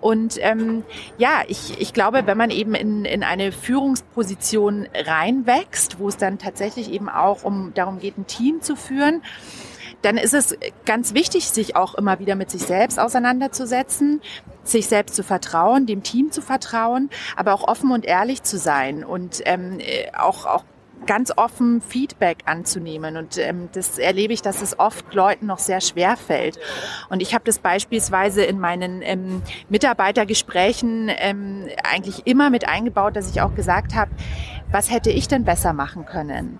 [0.00, 0.84] Und ähm,
[1.18, 6.38] ja, ich, ich glaube, wenn man eben in, in eine Führungsposition reinwächst, wo es dann
[6.38, 9.22] tatsächlich eben auch um darum geht, ein Team zu führen,
[10.02, 14.22] dann ist es ganz wichtig, sich auch immer wieder mit sich selbst auseinanderzusetzen,
[14.64, 19.04] sich selbst zu vertrauen, dem Team zu vertrauen, aber auch offen und ehrlich zu sein
[19.04, 20.64] und ähm, äh, auch, auch
[21.06, 23.16] ganz offen Feedback anzunehmen.
[23.16, 26.58] Und ähm, das erlebe ich, dass es oft Leuten noch sehr schwer fällt.
[27.08, 33.30] Und ich habe das beispielsweise in meinen ähm, Mitarbeitergesprächen ähm, eigentlich immer mit eingebaut, dass
[33.30, 34.10] ich auch gesagt habe,
[34.70, 36.58] was hätte ich denn besser machen können?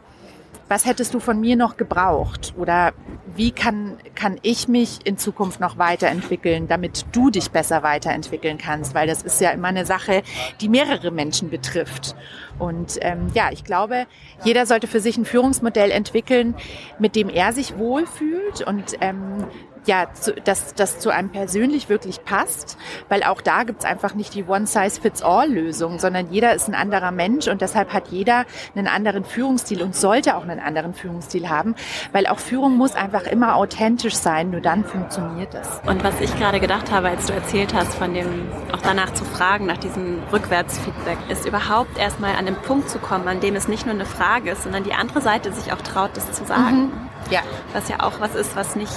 [0.70, 2.54] was hättest du von mir noch gebraucht?
[2.56, 2.92] Oder
[3.34, 8.94] wie kann, kann ich mich in Zukunft noch weiterentwickeln, damit du dich besser weiterentwickeln kannst?
[8.94, 10.22] Weil das ist ja immer eine Sache,
[10.60, 12.14] die mehrere Menschen betrifft.
[12.60, 14.06] Und ähm, ja, ich glaube,
[14.44, 16.54] jeder sollte für sich ein Führungsmodell entwickeln,
[16.98, 19.46] mit dem er sich wohlfühlt und ähm,
[19.86, 22.76] ja, zu, dass das zu einem persönlich wirklich passt,
[23.08, 27.60] weil auch da gibt's einfach nicht die One-Size-Fits-All-Lösung, sondern jeder ist ein anderer Mensch und
[27.60, 28.44] deshalb hat jeder
[28.74, 31.74] einen anderen Führungsstil und sollte auch einen anderen Führungsstil haben,
[32.12, 35.80] weil auch Führung muss einfach immer authentisch sein, nur dann funktioniert es.
[35.86, 39.24] Und was ich gerade gedacht habe, als du erzählt hast, von dem auch danach zu
[39.24, 43.68] fragen, nach diesem Rückwärtsfeedback, ist überhaupt erstmal an den Punkt zu kommen, an dem es
[43.68, 46.82] nicht nur eine Frage ist, sondern die andere Seite sich auch traut, das zu sagen.
[46.82, 46.92] Mhm.
[47.30, 47.40] Ja.
[47.72, 48.92] Was ja auch was ist, was nicht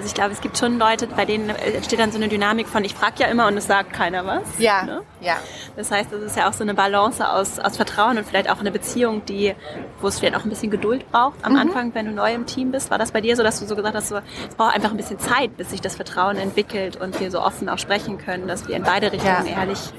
[0.00, 2.82] also ich glaube, es gibt schon Leute, bei denen entsteht dann so eine Dynamik von,
[2.86, 4.44] ich frage ja immer und es sagt keiner was.
[4.58, 5.02] Ja, ne?
[5.20, 5.36] ja.
[5.76, 8.60] Das heißt, es ist ja auch so eine Balance aus, aus Vertrauen und vielleicht auch
[8.60, 9.54] eine Beziehung, die,
[10.00, 11.58] wo es vielleicht auch ein bisschen Geduld braucht am mhm.
[11.58, 12.90] Anfang, wenn du neu im Team bist.
[12.90, 14.96] War das bei dir so, dass du so gesagt hast, so, es braucht einfach ein
[14.96, 18.68] bisschen Zeit, bis sich das Vertrauen entwickelt und wir so offen auch sprechen können, dass
[18.68, 19.60] wir in beide Richtungen ja.
[19.60, 19.92] ehrlich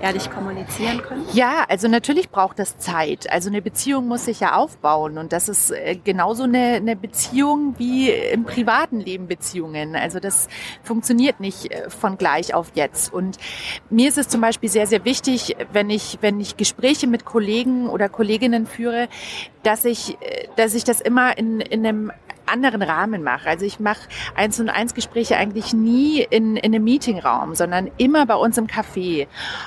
[0.00, 1.24] ehrlich kommunizieren können?
[1.32, 3.30] Ja, also natürlich braucht das Zeit.
[3.30, 7.74] Also eine Beziehung muss sich ja aufbauen und das ist äh, genauso eine, eine Beziehung
[7.78, 9.94] wie im privaten Leben Beziehungen.
[9.94, 10.48] Also das
[10.82, 13.12] funktioniert nicht äh, von gleich auf jetzt.
[13.12, 13.38] Und
[13.90, 17.88] mir ist es zum Beispiel sehr, sehr wichtig, wenn ich, wenn ich Gespräche mit Kollegen
[17.88, 19.08] oder Kolleginnen führe,
[19.62, 22.12] dass ich, äh, dass ich das immer in, in einem
[22.46, 23.48] anderen Rahmen mache.
[23.48, 28.26] Also ich mache eins und eins Gespräche eigentlich nie in, in einem Meetingraum, sondern immer
[28.26, 29.26] bei uns im Café.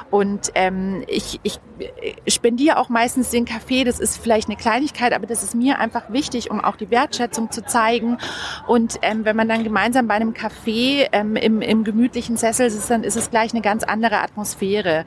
[0.09, 1.59] Und ähm, ich, ich
[2.27, 3.83] spendiere auch meistens den Kaffee.
[3.83, 7.51] Das ist vielleicht eine Kleinigkeit, aber das ist mir einfach wichtig, um auch die Wertschätzung
[7.51, 8.17] zu zeigen.
[8.67, 12.89] Und ähm, wenn man dann gemeinsam bei einem Kaffee ähm, im, im gemütlichen Sessel sitzt,
[12.89, 15.05] dann ist es gleich eine ganz andere Atmosphäre.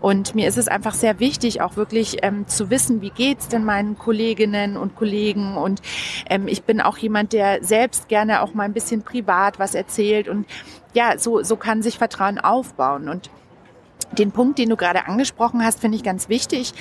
[0.00, 3.64] Und mir ist es einfach sehr wichtig, auch wirklich ähm, zu wissen, wie geht's denn
[3.64, 5.56] meinen Kolleginnen und Kollegen.
[5.56, 5.80] Und
[6.28, 10.28] ähm, ich bin auch jemand, der selbst gerne auch mal ein bisschen privat was erzählt.
[10.28, 10.46] Und
[10.94, 13.08] ja, so, so kann sich Vertrauen aufbauen.
[13.08, 13.30] Und
[14.12, 16.72] den Punkt, den du gerade angesprochen hast, finde ich ganz wichtig,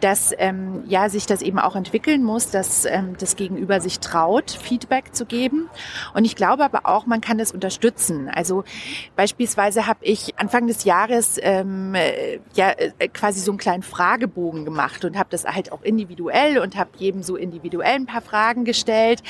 [0.00, 4.50] dass ähm, ja sich das eben auch entwickeln muss, dass ähm, das Gegenüber sich traut,
[4.50, 5.68] Feedback zu geben.
[6.14, 8.28] Und ich glaube aber auch, man kann das unterstützen.
[8.32, 8.64] Also
[9.16, 14.64] beispielsweise habe ich Anfang des Jahres ähm, äh, ja äh, quasi so einen kleinen Fragebogen
[14.64, 18.64] gemacht und habe das halt auch individuell und habe jedem so individuell ein paar Fragen
[18.64, 19.22] gestellt.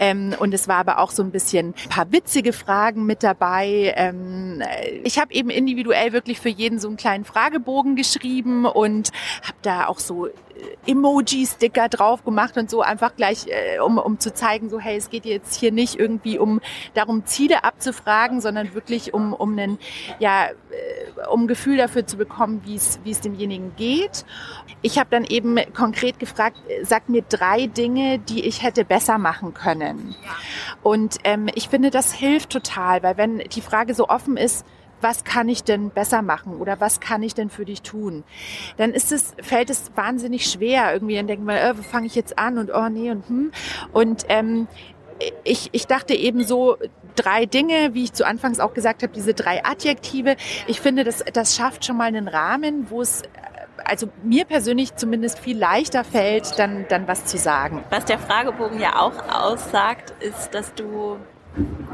[0.00, 3.94] Ähm, und es war aber auch so ein bisschen ein paar witzige Fragen mit dabei.
[3.96, 9.10] Ähm, äh, ich habe eben individuell wirklich für jeden so einen kleinen Fragebogen geschrieben und
[9.42, 10.32] habe da auch so äh,
[10.86, 15.08] Emoji-Sticker drauf gemacht und so einfach gleich, äh, um, um zu zeigen, so hey, es
[15.08, 16.60] geht jetzt hier nicht irgendwie um
[16.94, 19.78] darum, Ziele abzufragen, sondern wirklich um, um einen,
[20.18, 24.24] ja, äh, um ein Gefühl dafür zu bekommen, wie es wie es demjenigen geht.
[24.82, 29.54] Ich habe dann eben konkret gefragt, sag mir drei Dinge, die ich hätte besser machen
[29.54, 30.14] können.
[30.82, 34.64] Und ähm, ich finde, das hilft total, weil wenn die Frage so offen ist,
[35.00, 38.24] was kann ich denn besser machen oder was kann ich denn für dich tun?
[38.76, 40.92] Dann ist es, fällt es wahnsinnig schwer.
[40.92, 43.52] Irgendwie dann denkt man, äh, wo fange ich jetzt an und oh nee und hm.
[43.92, 44.68] Und ähm,
[45.44, 46.76] ich, ich dachte eben so
[47.16, 50.36] drei Dinge, wie ich zu Anfangs auch gesagt habe, diese drei Adjektive.
[50.66, 53.22] Ich finde, das, das schafft schon mal einen Rahmen, wo es
[53.84, 57.84] also mir persönlich zumindest viel leichter fällt, dann, dann was zu sagen.
[57.90, 61.16] Was der Fragebogen ja auch aussagt, ist, dass du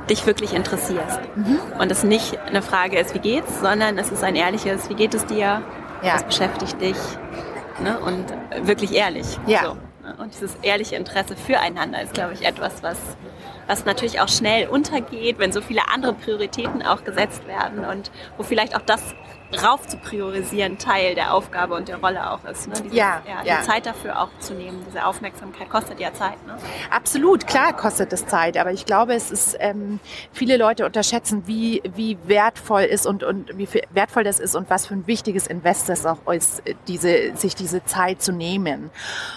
[0.09, 1.20] dich wirklich interessierst.
[1.37, 1.59] Mhm.
[1.79, 5.14] Und es nicht eine Frage ist, wie geht's, sondern es ist ein ehrliches, wie geht
[5.14, 5.62] es dir,
[6.03, 6.14] ja.
[6.14, 6.96] was beschäftigt dich
[7.83, 7.98] ne?
[7.98, 8.27] und
[8.66, 9.38] wirklich ehrlich.
[9.46, 9.64] Ja.
[9.64, 9.74] So,
[10.07, 10.16] ne?
[10.18, 12.98] Und dieses ehrliche Interesse füreinander ist, glaube ich, etwas, was,
[13.66, 18.42] was natürlich auch schnell untergeht, wenn so viele andere Prioritäten auch gesetzt werden und wo
[18.42, 19.14] vielleicht auch das
[19.62, 22.69] rauf zu priorisieren Teil der Aufgabe und der Rolle auch ist.
[22.69, 22.75] Ne?
[22.83, 23.61] Dieses, ja, ja, ja.
[23.61, 26.45] Die Zeit dafür auch zu nehmen, diese Aufmerksamkeit kostet ja Zeit.
[26.47, 26.57] Ne?
[26.90, 30.01] Absolut, klar kostet es Zeit, aber ich glaube, es ist, ähm,
[30.33, 34.87] viele Leute unterschätzen, wie, wie wertvoll ist und, und wie wertvoll das ist und was
[34.87, 38.90] für ein wichtiges Invest das auch ist, diese, sich diese Zeit zu nehmen.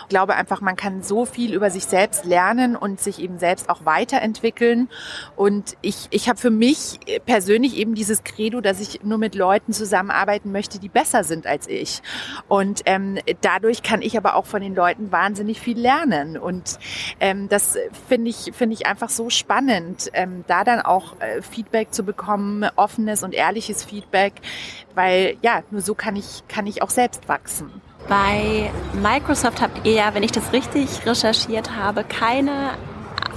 [0.03, 3.69] Ich glaube einfach, man kann so viel über sich selbst lernen und sich eben selbst
[3.69, 4.89] auch weiterentwickeln.
[5.35, 9.73] Und ich, ich habe für mich persönlich eben dieses Credo, dass ich nur mit Leuten
[9.73, 12.01] zusammen zusammenarbeiten möchte, die besser sind als ich.
[12.47, 16.37] Und ähm, dadurch kann ich aber auch von den Leuten wahnsinnig viel lernen.
[16.37, 16.79] Und
[17.19, 21.93] ähm, das finde ich, finde ich einfach so spannend, ähm, da dann auch äh, Feedback
[21.93, 24.33] zu bekommen, offenes und ehrliches Feedback,
[24.95, 27.81] weil ja, nur so kann ich, kann ich auch selbst wachsen.
[28.07, 32.71] Bei Microsoft habt ihr ja, wenn ich das richtig recherchiert habe, keine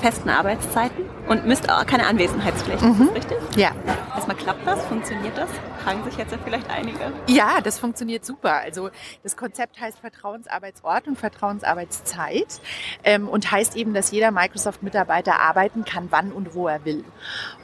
[0.00, 2.82] festen Arbeitszeiten und müsst auch keine Anwesenheitspflicht.
[2.82, 2.90] Mhm.
[2.90, 3.38] Ist das richtig?
[3.56, 3.70] Ja.
[4.14, 4.84] Erstmal klappt das?
[4.86, 5.48] Funktioniert das?
[5.84, 6.98] Fragen sich jetzt ja vielleicht einige.
[7.28, 8.54] Ja, das funktioniert super.
[8.54, 8.90] Also
[9.22, 12.60] das Konzept heißt Vertrauensarbeitsort und Vertrauensarbeitszeit
[13.04, 17.04] ähm, und heißt eben, dass jeder Microsoft-Mitarbeiter arbeiten kann, wann und wo er will.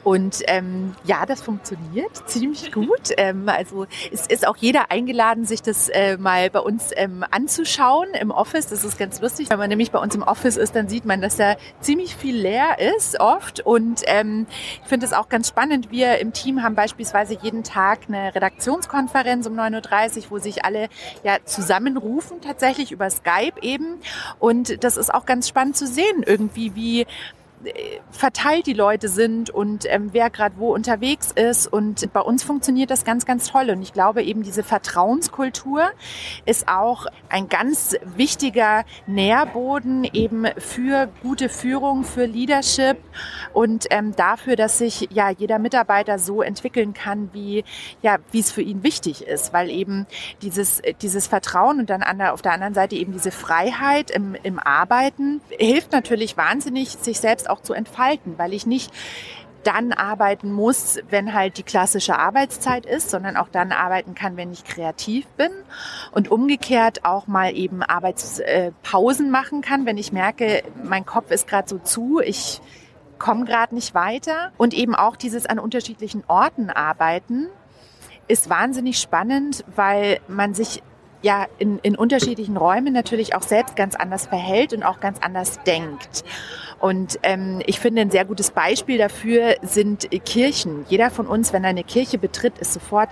[0.07, 3.11] Und ähm, ja, das funktioniert ziemlich gut.
[3.17, 8.07] ähm, also es ist auch jeder eingeladen, sich das äh, mal bei uns ähm, anzuschauen
[8.13, 8.67] im Office.
[8.67, 9.49] Das ist ganz lustig.
[9.49, 12.37] Wenn man nämlich bei uns im Office ist, dann sieht man, dass da ziemlich viel
[12.37, 13.59] leer ist oft.
[13.59, 14.47] Und ähm,
[14.81, 15.91] ich finde es auch ganz spannend.
[15.91, 20.87] Wir im Team haben beispielsweise jeden Tag eine Redaktionskonferenz um 9.30 Uhr, wo sich alle
[21.25, 23.99] ja zusammenrufen, tatsächlich über Skype eben.
[24.39, 27.05] Und das ist auch ganz spannend zu sehen, irgendwie, wie
[28.11, 31.67] verteilt die Leute sind und ähm, wer gerade wo unterwegs ist.
[31.67, 33.69] Und bei uns funktioniert das ganz, ganz toll.
[33.69, 35.83] Und ich glaube eben, diese Vertrauenskultur
[36.45, 42.97] ist auch ein ganz wichtiger Nährboden eben für gute Führung, für Leadership
[43.53, 47.63] und ähm, dafür, dass sich ja jeder Mitarbeiter so entwickeln kann, wie
[48.01, 50.05] ja, wie es für ihn wichtig ist, weil eben
[50.41, 54.35] dieses dieses Vertrauen und dann an der, auf der anderen Seite eben diese Freiheit im,
[54.43, 58.91] im Arbeiten hilft natürlich wahnsinnig, sich selbst auch zu entfalten, weil ich nicht
[59.63, 64.53] dann arbeiten muss, wenn halt die klassische Arbeitszeit ist, sondern auch dann arbeiten kann, wenn
[64.53, 65.51] ich kreativ bin
[66.11, 71.67] und umgekehrt auch mal eben Arbeitspausen machen kann, wenn ich merke, mein Kopf ist gerade
[71.67, 72.61] so zu, ich
[73.19, 77.47] komme gerade nicht weiter und eben auch dieses an unterschiedlichen Orten arbeiten
[78.27, 80.83] ist wahnsinnig spannend, weil man sich
[81.21, 85.59] ja in, in unterschiedlichen Räumen natürlich auch selbst ganz anders verhält und auch ganz anders
[85.63, 86.23] denkt.
[86.79, 90.85] Und ähm, ich finde, ein sehr gutes Beispiel dafür sind Kirchen.
[90.89, 93.09] Jeder von uns, wenn er eine Kirche betritt, ist sofort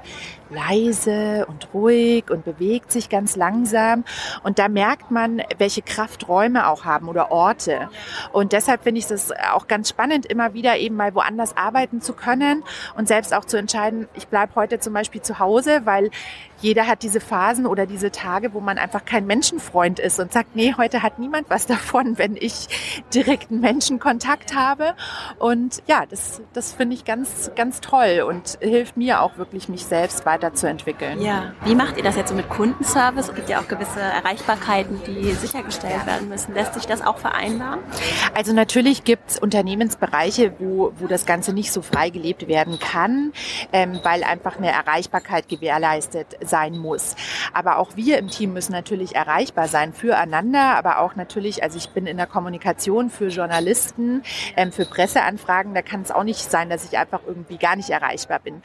[0.50, 4.04] leise und ruhig und bewegt sich ganz langsam.
[4.44, 7.90] Und da merkt man, welche Kraft Räume auch haben oder Orte.
[8.34, 12.14] Und deshalb finde ich es auch ganz spannend, immer wieder eben mal woanders arbeiten zu
[12.14, 12.64] können
[12.98, 16.12] und selbst auch zu entscheiden, ich bleibe heute zum Beispiel zu Hause, weil
[16.62, 20.56] jeder hat diese Phasen oder diese Tage, wo man einfach kein Menschenfreund ist und sagt,
[20.56, 24.96] nee, heute hat niemand was davon, wenn ich direkt echten Menschen Kontakt habe.
[25.38, 29.86] Und ja, das, das finde ich ganz, ganz toll und hilft mir auch wirklich, mich
[29.86, 31.22] selbst weiterzuentwickeln.
[31.22, 31.54] Ja.
[31.64, 33.30] Wie macht ihr das jetzt so mit Kundenservice?
[33.30, 36.54] Es gibt ja auch gewisse Erreichbarkeiten, die sichergestellt werden müssen.
[36.54, 37.80] Lässt sich das auch vereinbaren?
[38.34, 43.32] Also natürlich gibt es Unternehmensbereiche, wo, wo das Ganze nicht so frei gelebt werden kann,
[43.72, 47.16] ähm, weil einfach eine Erreichbarkeit gewährleistet sein muss.
[47.54, 51.90] Aber auch wir im Team müssen natürlich erreichbar sein füreinander, aber auch natürlich, also ich
[51.92, 54.24] bin in der Kommunikation für Journalisten,
[54.58, 57.90] ähm, für Presseanfragen, da kann es auch nicht sein, dass ich einfach irgendwie gar nicht
[57.90, 58.62] erreichbar bin.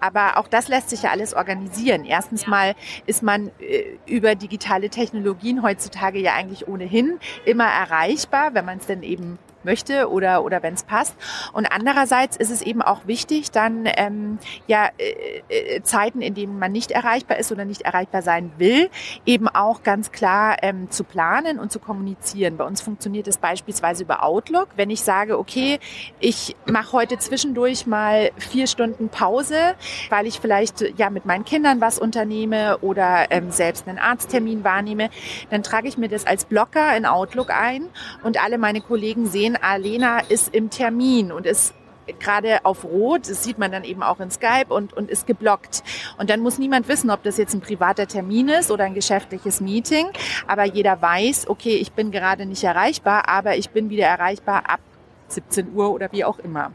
[0.00, 2.04] Aber auch das lässt sich ja alles organisieren.
[2.04, 2.74] Erstens mal
[3.06, 8.86] ist man äh, über digitale Technologien heutzutage ja eigentlich ohnehin immer erreichbar, wenn man es
[8.86, 11.14] denn eben möchte oder, oder wenn es passt.
[11.52, 16.58] Und andererseits ist es eben auch wichtig, dann ähm, ja äh, äh, Zeiten, in denen
[16.58, 18.90] man nicht erreichbar ist oder nicht erreichbar sein will,
[19.26, 22.56] eben auch ganz klar ähm, zu planen und zu kommunizieren.
[22.56, 24.68] Bei uns funktioniert es beispielsweise über Outlook.
[24.76, 25.78] Wenn ich sage, okay,
[26.20, 29.74] ich mache heute zwischendurch mal vier Stunden Pause,
[30.10, 35.10] weil ich vielleicht ja mit meinen Kindern was unternehme oder ähm, selbst einen Arzttermin wahrnehme,
[35.50, 37.88] dann trage ich mir das als Blocker in Outlook ein
[38.22, 41.74] und alle meine Kollegen sehen, Alena ist im Termin und ist
[42.18, 45.82] gerade auf Rot, das sieht man dann eben auch in Skype und, und ist geblockt.
[46.18, 49.60] Und dann muss niemand wissen, ob das jetzt ein privater Termin ist oder ein geschäftliches
[49.60, 50.06] Meeting,
[50.46, 54.80] aber jeder weiß, okay, ich bin gerade nicht erreichbar, aber ich bin wieder erreichbar ab
[55.28, 56.72] 17 Uhr oder wie auch immer.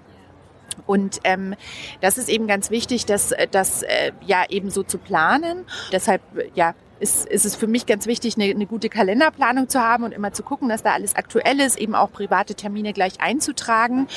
[0.85, 1.55] Und ähm,
[2.01, 5.65] das ist eben ganz wichtig, das, das äh, ja eben so zu planen.
[5.91, 6.21] Deshalb
[6.55, 10.12] ja ist, ist es für mich ganz wichtig, eine, eine gute Kalenderplanung zu haben und
[10.12, 14.07] immer zu gucken, dass da alles aktuell ist, eben auch private Termine gleich einzutragen,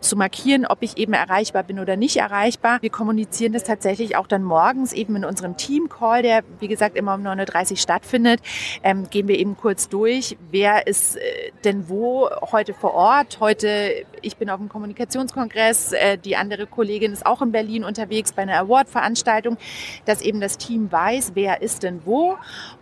[0.00, 2.78] zu markieren, ob ich eben erreichbar bin oder nicht erreichbar.
[2.80, 7.14] Wir kommunizieren das tatsächlich auch dann morgens eben in unserem Team-Call, der wie gesagt immer
[7.14, 8.40] um 9.30 Uhr stattfindet,
[8.82, 11.20] ähm, gehen wir eben kurz durch, wer ist äh,
[11.64, 13.38] denn wo heute vor Ort.
[13.40, 18.32] Heute, ich bin auf dem Kommunikationskongress, äh, die andere Kollegin ist auch in Berlin unterwegs
[18.32, 19.56] bei einer Award-Veranstaltung,
[20.04, 22.31] dass eben das Team weiß, wer ist denn wo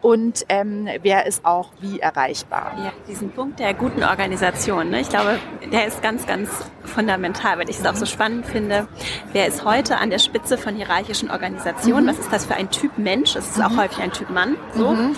[0.01, 2.73] und ähm, wer ist auch wie erreichbar.
[2.79, 5.01] Ja, diesen Punkt der guten Organisation, ne?
[5.01, 5.39] ich glaube,
[5.73, 6.51] der ist ganz, ganz
[6.85, 8.89] fundamental, weil ich es auch so spannend finde.
[9.33, 12.05] Wer ist heute an der Spitze von hierarchischen Organisationen?
[12.05, 12.11] Mhm.
[12.11, 13.37] Was ist das für ein Typ Mensch?
[13.37, 13.65] Es ist mhm.
[13.65, 14.57] auch häufig ein Typ Mann.
[14.75, 14.91] So.
[14.91, 15.17] Mhm.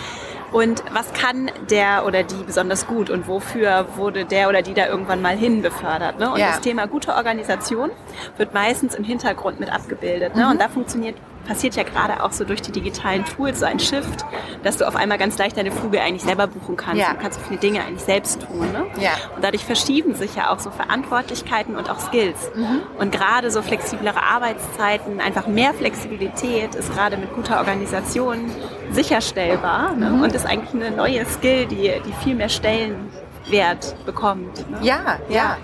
[0.52, 4.86] Und was kann der oder die besonders gut und wofür wurde der oder die da
[4.86, 6.18] irgendwann mal hin befördert?
[6.18, 6.30] Ne?
[6.30, 6.48] Und ja.
[6.48, 7.90] das Thema gute Organisation
[8.36, 10.36] wird meistens im Hintergrund mit abgebildet.
[10.36, 10.44] Ne?
[10.44, 10.50] Mhm.
[10.50, 14.24] Und da funktioniert passiert ja gerade auch so durch die digitalen Tools so ein Shift,
[14.62, 17.00] dass du auf einmal ganz leicht deine Flüge eigentlich selber buchen kannst.
[17.00, 17.12] Ja.
[17.12, 18.72] Du kannst so viele Dinge eigentlich selbst tun.
[18.72, 18.86] Ne?
[19.00, 19.10] Ja.
[19.34, 22.50] Und dadurch verschieben sich ja auch so Verantwortlichkeiten und auch Skills.
[22.54, 22.82] Mhm.
[22.98, 28.50] Und gerade so flexiblere Arbeitszeiten, einfach mehr Flexibilität ist gerade mit guter Organisation
[28.90, 30.10] sicherstellbar ne?
[30.10, 30.22] mhm.
[30.22, 34.70] und ist eigentlich eine neue Skill, die, die viel mehr Stellenwert bekommt.
[34.70, 34.78] Ne?
[34.82, 35.58] Ja, ja, ja.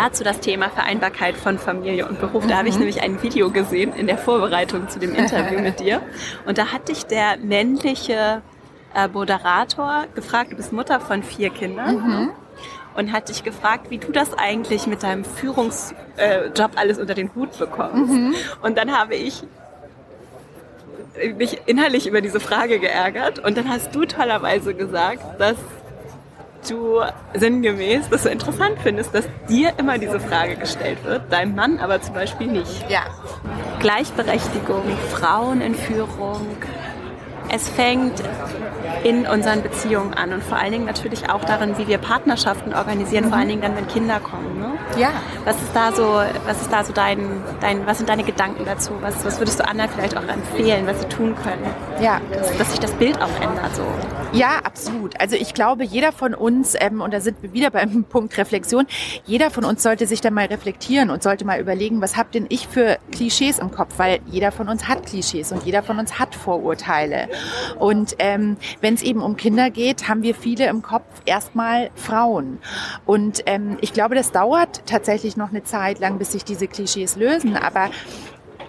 [0.00, 2.46] Dazu das Thema Vereinbarkeit von Familie und Beruf.
[2.46, 2.82] Da habe ich mhm.
[2.82, 6.02] nämlich ein Video gesehen in der Vorbereitung zu dem Interview mit dir.
[6.46, 8.42] Und da hat dich der männliche
[8.94, 11.96] äh, Moderator gefragt, du bist Mutter von vier Kindern.
[11.96, 12.30] Mhm.
[12.94, 17.34] Und hat dich gefragt, wie du das eigentlich mit deinem Führungsjob äh, alles unter den
[17.34, 18.12] Hut bekommst.
[18.12, 18.34] Mhm.
[18.62, 19.42] Und dann habe ich
[21.36, 23.44] mich innerlich über diese Frage geärgert.
[23.44, 25.56] Und dann hast du tollerweise gesagt, dass
[26.68, 27.00] du
[27.34, 32.00] sinngemäß das so interessant findest, dass dir immer diese Frage gestellt wird, deinem Mann aber
[32.00, 32.88] zum Beispiel nicht.
[32.88, 33.02] Ja.
[33.80, 36.46] Gleichberechtigung, Frauen in Führung.
[37.50, 38.22] Es fängt
[39.04, 43.26] in unseren Beziehungen an und vor allen Dingen natürlich auch darin, wie wir Partnerschaften organisieren,
[43.26, 43.28] mhm.
[43.28, 44.58] vor allen Dingen dann, wenn Kinder kommen.
[44.58, 44.72] Ne?
[44.98, 45.10] Ja.
[45.44, 48.92] Was ist da so, was ist da so dein, dein, was sind deine Gedanken dazu?
[49.00, 51.64] Was, was würdest du anderen vielleicht auch empfehlen, was sie tun können?
[52.02, 52.20] Ja.
[52.32, 53.84] Dass, dass sich das Bild auch ändert so.
[54.32, 55.18] Ja, absolut.
[55.20, 58.86] Also ich glaube, jeder von uns, ähm, und da sind wir wieder beim Punkt Reflexion,
[59.24, 62.46] jeder von uns sollte sich dann mal reflektieren und sollte mal überlegen, was habt denn
[62.48, 63.94] ich für Klischees im Kopf?
[63.96, 67.28] Weil jeder von uns hat Klischees und jeder von uns hat Vorurteile.
[67.78, 72.58] Und ähm, wenn es eben um Kinder geht, haben wir viele im Kopf erstmal Frauen.
[73.06, 77.16] Und ähm, ich glaube, das dauert tatsächlich noch eine Zeit lang, bis sich diese Klischees
[77.16, 77.56] lösen.
[77.56, 77.90] Aber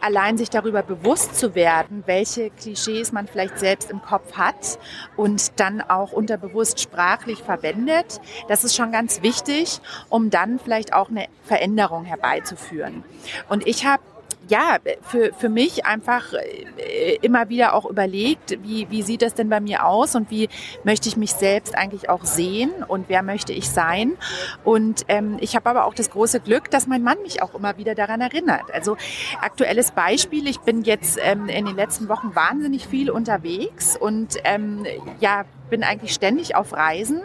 [0.02, 4.80] allein sich darüber bewusst zu werden, welche Klischees man vielleicht selbst im Kopf hat
[5.16, 11.10] und dann auch unterbewusst sprachlich verwendet, das ist schon ganz wichtig, um dann vielleicht auch
[11.10, 13.04] eine Veränderung herbeizuführen.
[13.50, 14.04] Und ich habe
[14.50, 19.50] ja, für, für mich einfach äh, immer wieder auch überlegt, wie, wie sieht das denn
[19.50, 20.50] bei mir aus und wie
[20.84, 24.18] möchte ich mich selbst eigentlich auch sehen und wer möchte ich sein.
[24.64, 27.78] Und ähm, ich habe aber auch das große Glück, dass mein Mann mich auch immer
[27.78, 28.74] wieder daran erinnert.
[28.74, 28.98] Also
[29.42, 34.86] aktuelles Beispiel, ich bin jetzt ähm, in den letzten Wochen wahnsinnig viel unterwegs und ähm,
[35.20, 37.22] ja, bin eigentlich ständig auf Reisen.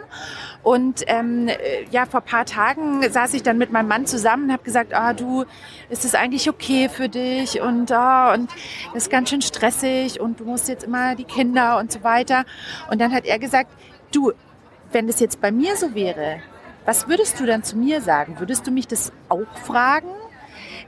[0.63, 1.49] Und ähm,
[1.91, 5.13] ja, vor paar Tagen saß ich dann mit meinem Mann zusammen und habe gesagt, ah
[5.13, 5.45] du,
[5.89, 7.61] ist es eigentlich okay für dich?
[7.61, 8.49] Und, ah, und
[8.93, 12.45] das ist ganz schön stressig und du musst jetzt immer die Kinder und so weiter.
[12.89, 13.69] Und dann hat er gesagt,
[14.11, 14.31] du,
[14.91, 16.41] wenn das jetzt bei mir so wäre,
[16.85, 18.39] was würdest du dann zu mir sagen?
[18.39, 20.09] Würdest du mich das auch fragen?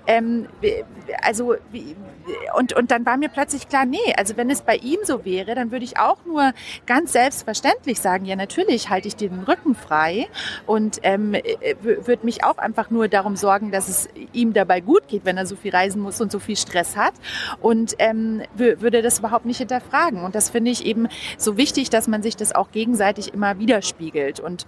[0.08, 0.48] Ähm,
[1.22, 1.56] also
[2.56, 5.56] und, und dann war mir plötzlich klar, nee, also wenn es bei ihm so wäre,
[5.56, 6.54] dann würde ich auch nur
[6.86, 10.28] ganz selbstverständlich sagen, ja natürlich halte ich dir den Rücken frei.
[10.66, 11.44] Und ähm, äh,
[11.82, 15.46] würde mich auch einfach nur darum sorgen, dass es ihm dabei gut geht, wenn er
[15.46, 17.14] so viel reisen muss und so viel Stress hat.
[17.62, 20.24] Und ähm, würde das überhaupt nicht hinterfragen.
[20.24, 24.40] Und das finde ich eben so wichtig, dass man sich das auch gegenseitig immer widerspiegelt.
[24.40, 24.66] Und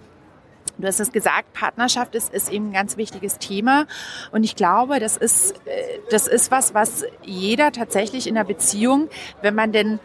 [0.80, 3.86] Du hast es gesagt, Partnerschaft ist, ist eben ein ganz wichtiges Thema.
[4.32, 9.08] Und ich glaube, das ist, äh, das ist was, was jeder tatsächlich in der Beziehung,
[9.42, 9.98] wenn man denn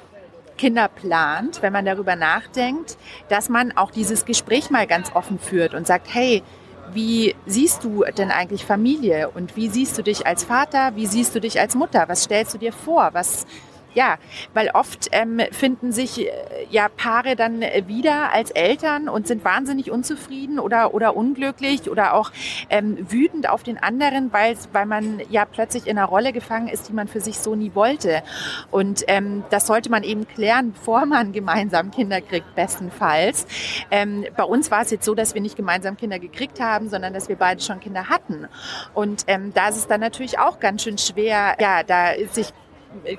[0.58, 2.98] Kinder plant, wenn man darüber nachdenkt,
[3.30, 6.44] dass man auch dieses Gespräch mal ganz offen führt und sagt, hey,
[6.94, 9.30] wie siehst du denn eigentlich Familie?
[9.30, 12.54] Und wie siehst du dich als Vater, wie siehst du dich als Mutter, was stellst
[12.54, 13.46] du dir vor, was,
[13.96, 14.18] ja,
[14.54, 16.32] weil oft ähm, finden sich äh,
[16.70, 22.14] ja Paare dann äh, wieder als Eltern und sind wahnsinnig unzufrieden oder, oder unglücklich oder
[22.14, 22.32] auch
[22.70, 26.94] ähm, wütend auf den anderen, weil, man ja plötzlich in einer Rolle gefangen ist, die
[26.94, 28.22] man für sich so nie wollte.
[28.70, 33.48] Und ähm, das sollte man eben klären, bevor man gemeinsam Kinder kriegt, bestenfalls.
[33.90, 37.14] Ähm, bei uns war es jetzt so, dass wir nicht gemeinsam Kinder gekriegt haben, sondern
[37.14, 38.48] dass wir beide schon Kinder hatten.
[38.94, 42.54] Und ähm, da ist es dann natürlich auch ganz schön schwer, ja, da sich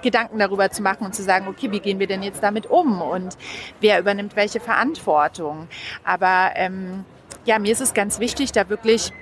[0.02, 3.00] Gedanken darüber zu machen und zu sagen, okay, wie gehen wir denn jetzt damit um
[3.02, 3.36] und
[3.80, 5.68] wer übernimmt welche Verantwortung.
[6.04, 7.04] Aber ähm,
[7.44, 9.12] ja, mir ist es ganz wichtig, da wirklich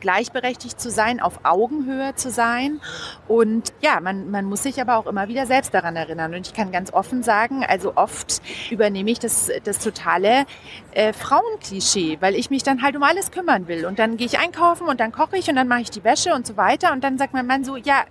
[0.00, 2.80] gleichberechtigt zu sein, auf Augenhöhe zu sein.
[3.28, 6.34] Und ja, man, man muss sich aber auch immer wieder selbst daran erinnern.
[6.34, 10.46] Und ich kann ganz offen sagen, also oft übernehme ich das, das totale
[10.92, 13.86] äh, Frauenklischee, weil ich mich dann halt um alles kümmern will.
[13.86, 16.34] Und dann gehe ich einkaufen und dann koche ich und dann mache ich die Wäsche
[16.34, 16.92] und so weiter.
[16.92, 18.04] Und dann sagt mein Mann so, ja,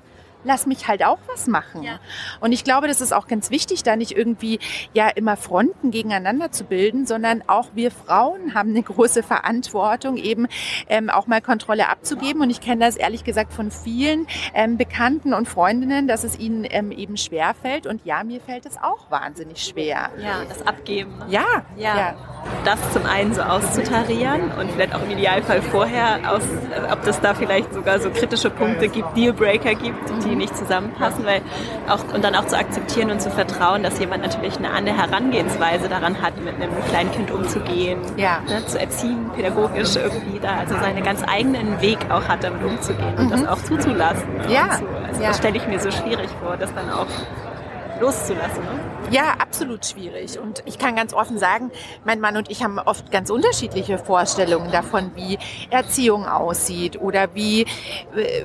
[0.46, 1.84] lass mich halt auch was machen.
[1.84, 2.00] Ja.
[2.40, 4.60] Und ich glaube, das ist auch ganz wichtig, da nicht irgendwie
[4.94, 10.48] ja immer Fronten gegeneinander zu bilden, sondern auch wir Frauen haben eine große Verantwortung, eben
[10.88, 12.42] ähm, auch mal Kontrolle abzugeben.
[12.42, 16.66] Und ich kenne das ehrlich gesagt von vielen ähm, Bekannten und Freundinnen, dass es ihnen
[16.70, 17.88] ähm, eben schwer fällt.
[17.88, 20.12] Und ja, mir fällt es auch wahnsinnig schwer.
[20.20, 21.18] Ja, das Abgeben.
[21.18, 21.26] Ne?
[21.30, 22.16] Ja, ja, ja.
[22.64, 26.44] Das zum einen so auszutarieren und vielleicht auch im Idealfall vorher aus,
[26.92, 31.26] ob das da vielleicht sogar so kritische Punkte gibt, Dealbreaker gibt, die irgendwie nicht zusammenpassen,
[31.26, 31.42] weil
[31.88, 35.90] auch und dann auch zu akzeptieren und zu vertrauen, dass jemand natürlich eine andere Herangehensweise
[35.90, 38.40] daran hat, mit einem Kleinkind umzugehen, ja.
[38.48, 43.16] ne, zu erziehen, pädagogisch irgendwie da, also seinen ganz eigenen Weg auch hat, damit umzugehen
[43.18, 43.48] und das mhm.
[43.48, 44.28] auch zuzulassen.
[44.50, 44.78] Ja.
[44.78, 44.86] So.
[45.08, 45.30] Also ja.
[45.30, 47.08] das stelle ich mir so schwierig vor, das dann auch
[48.00, 48.64] loszulassen.
[48.64, 48.80] Ne?
[49.12, 50.40] Ja, absolut schwierig.
[50.40, 51.72] Und ich kann ganz offen sagen,
[52.04, 55.38] mein Mann und ich haben oft ganz unterschiedliche Vorstellungen davon, wie
[55.70, 58.44] Erziehung aussieht oder wie äh,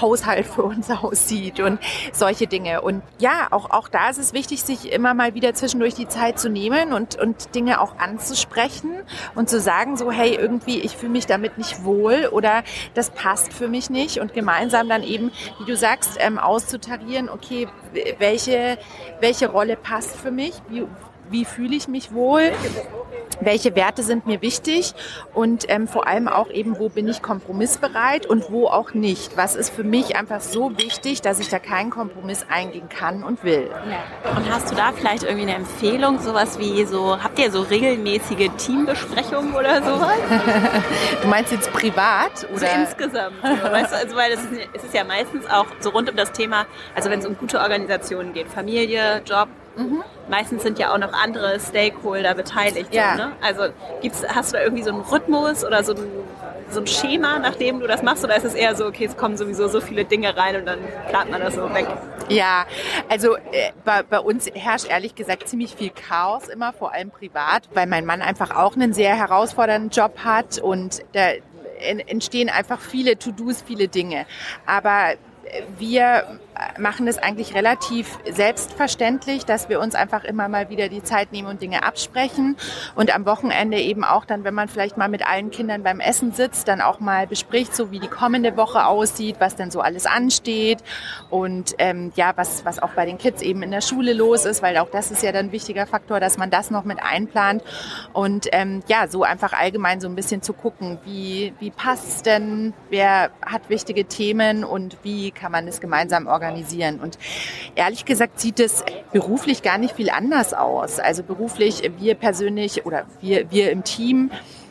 [0.00, 1.80] Haushalt für uns aussieht und
[2.12, 2.80] solche Dinge.
[2.80, 6.38] Und ja, auch, auch da ist es wichtig, sich immer mal wieder zwischendurch die Zeit
[6.38, 8.92] zu nehmen und, und Dinge auch anzusprechen
[9.34, 12.62] und zu sagen, so, hey, irgendwie, ich fühle mich damit nicht wohl oder
[12.94, 17.68] das passt für mich nicht und gemeinsam dann eben, wie du sagst, ähm, auszutarieren, okay,
[18.18, 18.77] welche,
[19.20, 20.84] welche Rolle passt für mich, wie,
[21.30, 22.52] wie fühle ich mich wohl,
[23.40, 24.94] welche Werte sind mir wichtig
[25.34, 29.36] und ähm, vor allem auch eben, wo bin ich kompromissbereit und wo auch nicht.
[29.36, 33.44] Was ist für mich einfach so wichtig, dass ich da keinen Kompromiss eingehen kann und
[33.44, 33.70] will.
[33.90, 34.30] Ja.
[34.30, 38.50] Und hast du da vielleicht irgendwie eine Empfehlung, sowas wie so, habt ihr so regelmäßige
[38.56, 40.18] Teambesprechungen oder sowas?
[41.22, 42.58] du meinst jetzt privat oder?
[42.58, 43.42] So insgesamt.
[43.42, 46.32] weißt du, also, weil es ist, es ist ja meistens auch so rund um das
[46.32, 49.48] Thema, also wenn es um gute Organisationen geht, Familie, Job,
[49.78, 50.02] Mhm.
[50.28, 52.92] Meistens sind ja auch noch andere Stakeholder beteiligt.
[52.92, 53.14] Ja.
[53.14, 53.32] Ne?
[53.40, 53.68] Also
[54.02, 56.00] gibt's, hast du da irgendwie so einen Rhythmus oder so ein,
[56.68, 58.24] so ein Schema, nachdem du das machst?
[58.24, 60.80] Oder ist es eher so, okay, es kommen sowieso so viele Dinge rein und dann
[61.08, 61.86] plant man das so weg?
[62.28, 62.66] Ja,
[63.08, 67.68] also äh, bei, bei uns herrscht ehrlich gesagt ziemlich viel Chaos immer, vor allem privat,
[67.72, 71.30] weil mein Mann einfach auch einen sehr herausfordernden Job hat und da
[71.80, 74.26] entstehen einfach viele To-Dos, viele Dinge.
[74.66, 75.14] Aber
[75.78, 76.40] wir
[76.78, 81.48] machen es eigentlich relativ selbstverständlich, dass wir uns einfach immer mal wieder die Zeit nehmen
[81.48, 82.56] und Dinge absprechen.
[82.94, 86.32] Und am Wochenende eben auch dann, wenn man vielleicht mal mit allen Kindern beim Essen
[86.32, 90.06] sitzt, dann auch mal bespricht, so wie die kommende Woche aussieht, was denn so alles
[90.06, 90.82] ansteht.
[91.30, 94.62] Und ähm, ja, was, was auch bei den Kids eben in der Schule los ist,
[94.62, 97.62] weil auch das ist ja dann ein wichtiger Faktor, dass man das noch mit einplant.
[98.12, 102.74] Und ähm, ja, so einfach allgemein so ein bisschen zu gucken, wie, wie passt denn,
[102.90, 107.00] wer hat wichtige Themen und wie kann man es gemeinsam organisieren organisieren.
[107.00, 107.18] Und
[107.74, 110.98] ehrlich gesagt sieht es beruflich gar nicht viel anders aus.
[110.98, 114.30] Also beruflich, wir persönlich oder wir, wir im Team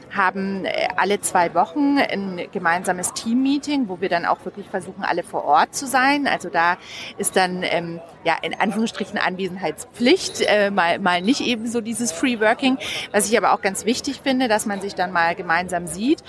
[0.10, 5.22] haben äh, alle zwei Wochen ein gemeinsames Team-Meeting, wo wir dann auch wirklich versuchen, alle
[5.22, 6.28] vor Ort zu sein.
[6.28, 6.78] Also da
[7.18, 12.40] ist dann ähm, ja in Anführungsstrichen Anwesenheitspflicht, äh, mal, mal nicht eben so dieses Free
[12.40, 12.78] Working.
[13.12, 16.24] Was ich aber auch ganz wichtig finde, dass man sich dann mal gemeinsam sieht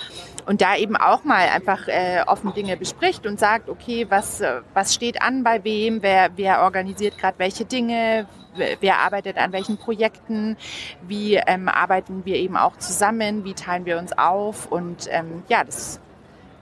[0.49, 4.61] und da eben auch mal einfach äh, offen Dinge bespricht und sagt, okay, was, äh,
[4.73, 8.25] was steht an bei wem, wer, wer organisiert gerade welche Dinge,
[8.55, 10.57] wer arbeitet an welchen Projekten,
[11.03, 15.63] wie ähm, arbeiten wir eben auch zusammen, wie teilen wir uns auf und ähm, ja,
[15.63, 15.99] das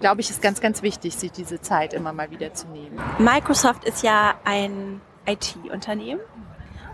[0.01, 2.99] glaube ich ist ganz, ganz wichtig, sich diese Zeit immer mal wieder zu nehmen.
[3.19, 6.19] Microsoft ist ja ein IT-Unternehmen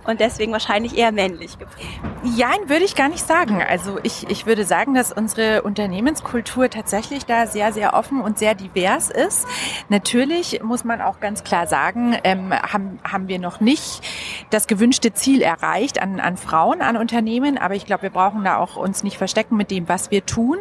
[0.06, 2.00] und deswegen wahrscheinlich eher männlich geprägt.
[2.24, 3.62] Ja, würde ich gar nicht sagen.
[3.62, 8.56] Also ich, ich würde sagen, dass unsere Unternehmenskultur tatsächlich da sehr, sehr offen und sehr
[8.56, 9.46] divers ist.
[9.90, 14.02] Natürlich muss man auch ganz klar sagen, ähm, haben, haben wir noch nicht
[14.50, 17.58] das gewünschte Ziel erreicht an, an Frauen, an Unternehmen.
[17.58, 20.58] Aber ich glaube, wir brauchen da auch uns nicht verstecken mit dem, was wir tun.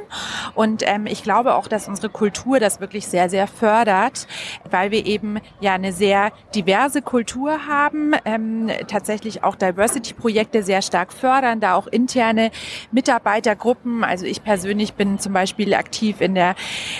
[0.55, 4.27] Und ähm, ich glaube auch, dass unsere Kultur das wirklich sehr, sehr fördert,
[4.69, 11.13] weil wir eben ja eine sehr diverse Kultur haben, ähm, tatsächlich auch Diversity-Projekte sehr stark
[11.13, 12.51] fördern, da auch interne
[12.91, 14.05] Mitarbeitergruppen.
[14.05, 16.55] Also ich persönlich bin zum Beispiel aktiv in der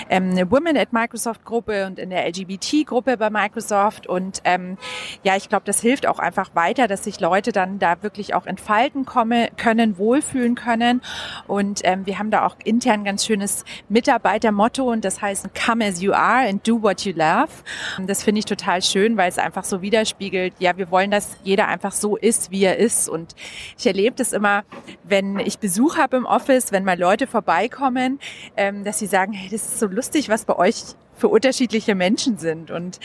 [0.09, 4.07] ähm, Women at Microsoft Gruppe und in der LGBT-Gruppe bei Microsoft.
[4.07, 4.77] Und ähm,
[5.23, 8.45] ja, ich glaube, das hilft auch einfach weiter, dass sich Leute dann da wirklich auch
[8.45, 11.01] entfalten komme, können, wohlfühlen können.
[11.47, 16.01] Und ähm, wir haben da auch intern ganz schönes Mitarbeitermotto und das heißt Come as
[16.01, 17.49] you are and do what you love.
[17.97, 21.37] Und das finde ich total schön, weil es einfach so widerspiegelt, ja, wir wollen, dass
[21.43, 23.09] jeder einfach so ist, wie er ist.
[23.09, 23.35] Und
[23.77, 24.63] ich erlebe das immer,
[25.03, 28.19] wenn ich Besuch habe im Office, wenn mal Leute vorbeikommen,
[28.57, 30.83] ähm, dass sie sagen, hey, das ist so lustig, was bei euch
[31.15, 32.71] für unterschiedliche Menschen sind.
[32.71, 32.99] Und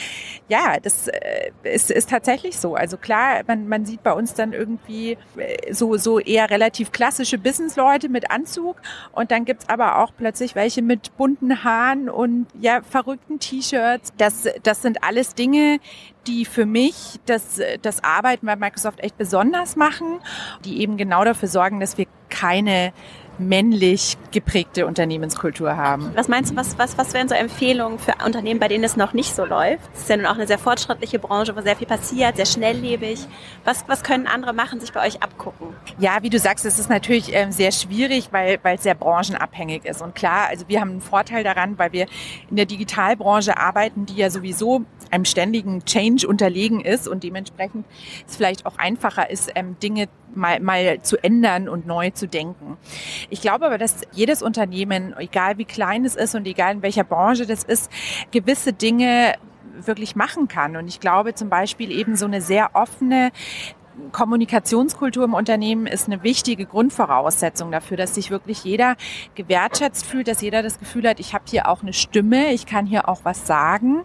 [0.49, 2.75] ja, das äh, ist, ist tatsächlich so.
[2.75, 7.39] Also klar, man, man sieht bei uns dann irgendwie äh, so, so eher relativ klassische
[7.39, 8.77] Businessleute mit Anzug
[9.13, 14.13] und dann gibt's aber auch plötzlich welche mit bunten Haaren und ja, verrückten T-Shirts.
[14.17, 15.79] Das, das sind alles Dinge,
[16.27, 20.21] die für mich das, das Arbeiten bei Microsoft echt besonders machen,
[20.65, 22.93] die eben genau dafür sorgen, dass wir keine
[23.39, 26.11] männlich geprägte Unternehmenskultur haben.
[26.15, 29.13] Was meinst du, was, was, was wären so Empfehlungen für Unternehmen, bei denen es noch
[29.13, 29.89] nicht so läuft?
[29.95, 33.21] Es ist ja nun auch eine sehr fortschrittliche Branche, wo sehr viel passiert, sehr schnelllebig.
[33.65, 35.69] Was, was können andere machen, sich bei euch abgucken?
[35.99, 39.85] Ja, wie du sagst, es ist natürlich ähm, sehr schwierig, weil, weil es sehr branchenabhängig
[39.85, 40.03] ist.
[40.03, 42.07] Und klar, also wir haben einen Vorteil daran, weil wir
[42.51, 47.87] in der Digitalbranche arbeiten, die ja sowieso einem ständigen Change unterlegen ist und dementsprechend
[48.27, 52.77] es vielleicht auch einfacher ist, ähm, Dinge mal, mal zu ändern und neu zu denken.
[53.31, 57.05] Ich glaube aber, dass jedes Unternehmen, egal wie klein es ist und egal in welcher
[57.05, 57.91] Branche das ist,
[58.31, 59.35] gewisse Dinge
[59.87, 60.77] wirklich machen kann.
[60.77, 63.31] Und ich glaube zum Beispiel eben so eine sehr offene,
[64.13, 68.97] Kommunikationskultur im Unternehmen ist eine wichtige Grundvoraussetzung dafür, dass sich wirklich jeder
[69.35, 72.87] gewertschätzt fühlt, dass jeder das Gefühl hat, ich habe hier auch eine Stimme, ich kann
[72.87, 74.05] hier auch was sagen.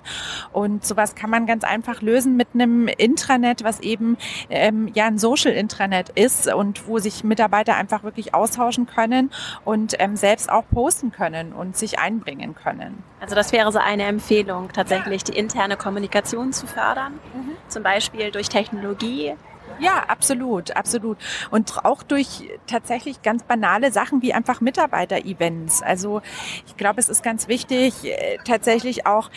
[0.52, 4.18] Und sowas kann man ganz einfach lösen mit einem Intranet, was eben
[4.50, 9.32] ähm, ja ein Social-Intranet ist und wo sich Mitarbeiter einfach wirklich austauschen können
[9.66, 13.04] und ähm, selbst auch posten können und sich einbringen können.
[13.20, 17.52] Also das wäre so eine Empfehlung, tatsächlich die interne Kommunikation zu fördern, mhm.
[17.70, 19.34] zum Beispiel durch Technologie
[19.84, 21.18] ja, absolut, absolut.
[21.52, 25.82] Und auch durch tatsächlich ganz banale Sachen wie einfach Mitarbeiter-Events.
[25.82, 26.22] Also
[26.66, 29.30] ich glaube, es ist ganz wichtig, äh, tatsächlich auch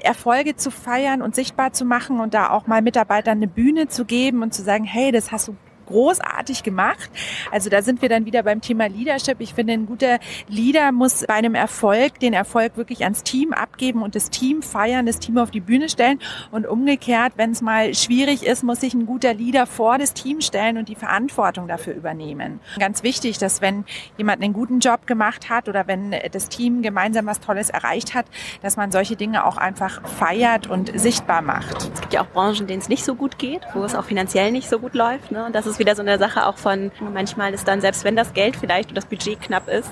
[0.00, 4.04] Erfolge zu feiern und sichtbar zu machen und da auch mal Mitarbeitern eine Bühne zu
[4.04, 5.56] geben und zu sagen, hey, das hast du
[5.88, 7.10] großartig gemacht.
[7.50, 9.40] Also da sind wir dann wieder beim Thema Leadership.
[9.40, 10.18] Ich finde, ein guter
[10.48, 15.06] Leader muss bei einem Erfolg den Erfolg wirklich ans Team abgeben und das Team feiern,
[15.06, 16.20] das Team auf die Bühne stellen.
[16.50, 20.40] Und umgekehrt, wenn es mal schwierig ist, muss sich ein guter Leader vor das Team
[20.40, 22.60] stellen und die Verantwortung dafür übernehmen.
[22.78, 23.84] Ganz wichtig, dass wenn
[24.16, 28.26] jemand einen guten Job gemacht hat oder wenn das Team gemeinsam was Tolles erreicht hat,
[28.62, 31.90] dass man solche Dinge auch einfach feiert und sichtbar macht.
[31.94, 34.52] Es gibt ja auch Branchen, denen es nicht so gut geht, wo es auch finanziell
[34.52, 35.32] nicht so gut läuft.
[35.32, 35.48] Ne?
[35.52, 38.32] Das ist ist wieder so eine Sache auch von, manchmal ist dann, selbst wenn das
[38.34, 39.90] Geld vielleicht und das Budget knapp ist,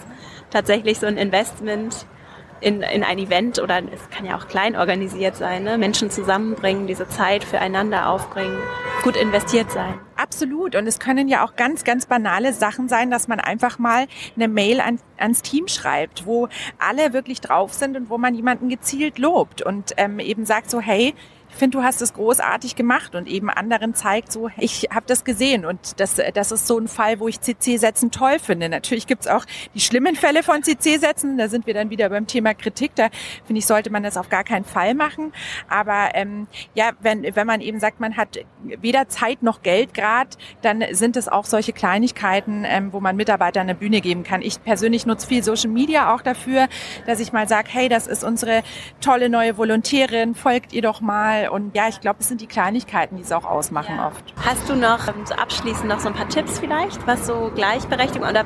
[0.50, 2.06] tatsächlich so ein Investment
[2.60, 5.76] in, in ein Event oder es kann ja auch klein organisiert sein, ne?
[5.76, 8.58] Menschen zusammenbringen, diese Zeit füreinander aufbringen,
[9.02, 9.94] gut investiert sein.
[10.16, 10.74] Absolut.
[10.74, 14.48] Und es können ja auch ganz, ganz banale Sachen sein, dass man einfach mal eine
[14.48, 19.18] Mail an, ans Team schreibt, wo alle wirklich drauf sind und wo man jemanden gezielt
[19.18, 21.14] lobt und ähm, eben sagt so, hey,
[21.56, 25.64] finde, du hast es großartig gemacht und eben anderen zeigt so, ich habe das gesehen
[25.64, 28.68] und das, das ist so ein Fall, wo ich CC-Sätzen toll finde.
[28.68, 29.44] Natürlich gibt's auch
[29.74, 33.08] die schlimmen Fälle von CC-Sätzen, da sind wir dann wieder beim Thema Kritik, da
[33.44, 35.32] finde ich, sollte man das auf gar keinen Fall machen.
[35.68, 40.30] Aber ähm, ja, wenn, wenn man eben sagt, man hat weder Zeit noch Geld gerade,
[40.62, 44.42] dann sind es auch solche Kleinigkeiten, ähm, wo man Mitarbeitern eine Bühne geben kann.
[44.42, 46.68] Ich persönlich nutze viel Social Media auch dafür,
[47.06, 48.62] dass ich mal sage, hey, das ist unsere
[49.00, 51.45] tolle neue Volontärin, folgt ihr doch mal.
[51.50, 54.08] Und ja, ich glaube, es sind die Kleinigkeiten, die es auch ausmachen ja.
[54.08, 54.34] oft.
[54.44, 58.28] Hast du noch ähm, so abschließend noch so ein paar Tipps vielleicht, was so Gleichberechtigung
[58.28, 58.44] oder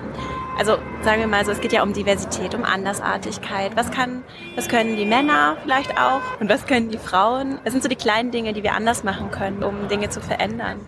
[0.59, 3.77] also sagen wir mal so, es geht ja um Diversität, um Andersartigkeit.
[3.77, 4.23] Was kann,
[4.57, 7.59] was können die Männer vielleicht auch und was können die Frauen?
[7.65, 10.81] Das sind so die kleinen Dinge, die wir anders machen können, um Dinge zu verändern.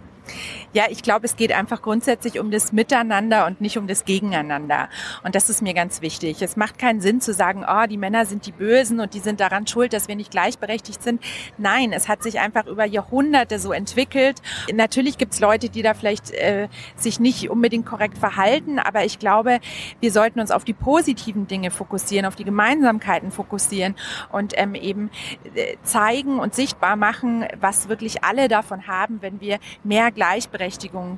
[0.74, 4.88] Ja, ich glaube, es geht einfach grundsätzlich um das Miteinander und nicht um das Gegeneinander.
[5.22, 6.40] Und das ist mir ganz wichtig.
[6.40, 9.40] Es macht keinen Sinn zu sagen, oh, die Männer sind die Bösen und die sind
[9.40, 11.22] daran schuld, dass wir nicht gleichberechtigt sind.
[11.58, 14.40] Nein, es hat sich einfach über Jahrhunderte so entwickelt.
[14.72, 19.60] Natürlich gibt's Leute, die da vielleicht äh, sich nicht unbedingt korrekt verhalten, aber ich glaube,
[20.00, 23.94] wir sollten uns auf die positiven Dinge fokussieren, auf die Gemeinsamkeiten fokussieren
[24.30, 25.10] und ähm, eben
[25.54, 30.61] äh, zeigen und sichtbar machen, was wirklich alle davon haben, wenn wir mehr Gleichberechtigung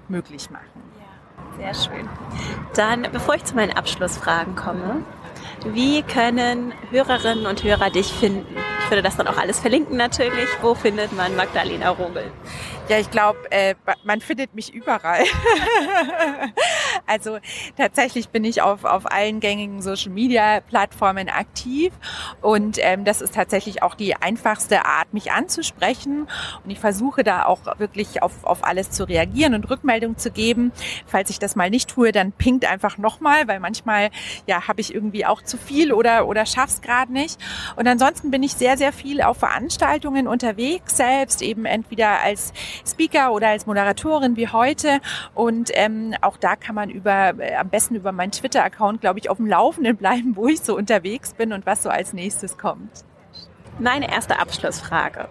[0.08, 0.82] möglich machen.
[1.58, 2.08] Ja, sehr schön.
[2.74, 5.02] Dann, bevor ich zu meinen Abschlussfragen komme,
[5.66, 8.56] wie können Hörerinnen und Hörer dich finden?
[8.84, 10.48] Ich würde das dann auch alles verlinken natürlich.
[10.60, 12.30] Wo findet man Magdalena Rogel?
[12.86, 13.74] Ja, ich glaube, äh,
[14.04, 15.24] man findet mich überall.
[17.06, 17.38] also
[17.78, 21.94] tatsächlich bin ich auf, auf allen gängigen Social-Media-Plattformen aktiv
[22.42, 26.28] und ähm, das ist tatsächlich auch die einfachste Art, mich anzusprechen.
[26.62, 30.70] Und ich versuche da auch wirklich auf, auf alles zu reagieren und Rückmeldung zu geben.
[31.06, 34.10] Falls ich das mal nicht tue, dann pinkt einfach nochmal, weil manchmal
[34.46, 37.40] ja habe ich irgendwie auch zu viel oder, oder schaff's gerade nicht.
[37.76, 42.52] Und ansonsten bin ich sehr, sehr viel auf Veranstaltungen unterwegs, selbst eben entweder als
[42.86, 45.00] Speaker oder als Moderatorin wie heute.
[45.34, 49.30] Und ähm, auch da kann man über, äh, am besten über meinen Twitter-Account, glaube ich,
[49.30, 53.04] auf dem Laufenden bleiben, wo ich so unterwegs bin und was so als nächstes kommt.
[53.78, 55.28] Meine erste Abschlussfrage.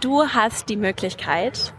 [0.00, 1.72] Du hast die Möglichkeit,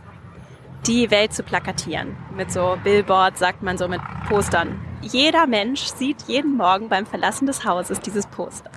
[0.88, 2.18] die Welt zu plakatieren.
[2.36, 4.80] Mit so Billboards, sagt man so, mit Postern.
[5.02, 8.72] Jeder Mensch sieht jeden Morgen beim Verlassen des Hauses dieses Poster.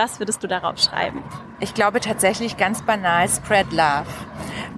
[0.00, 1.22] Was würdest du darauf schreiben?
[1.60, 4.06] Ich glaube tatsächlich ganz banal, spread love.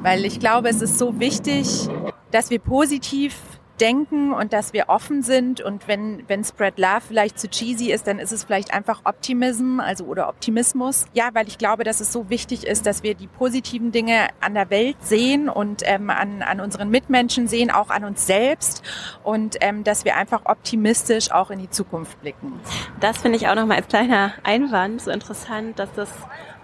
[0.01, 1.89] Weil ich glaube, es ist so wichtig,
[2.33, 3.37] dass wir positiv
[3.83, 8.07] denken und dass wir offen sind und wenn, wenn Spread Love vielleicht zu cheesy ist,
[8.07, 11.07] dann ist es vielleicht einfach Optimism, also oder Optimismus.
[11.15, 14.55] Ja, weil ich glaube, dass es so wichtig ist, dass wir die positiven Dinge an
[14.55, 18.83] der Welt sehen und ähm, an, an unseren Mitmenschen sehen, auch an uns selbst
[19.25, 22.61] und ähm, dass wir einfach optimistisch auch in die Zukunft blicken.
[23.01, 26.11] Das finde ich auch nochmal als kleiner Einwand so interessant, dass das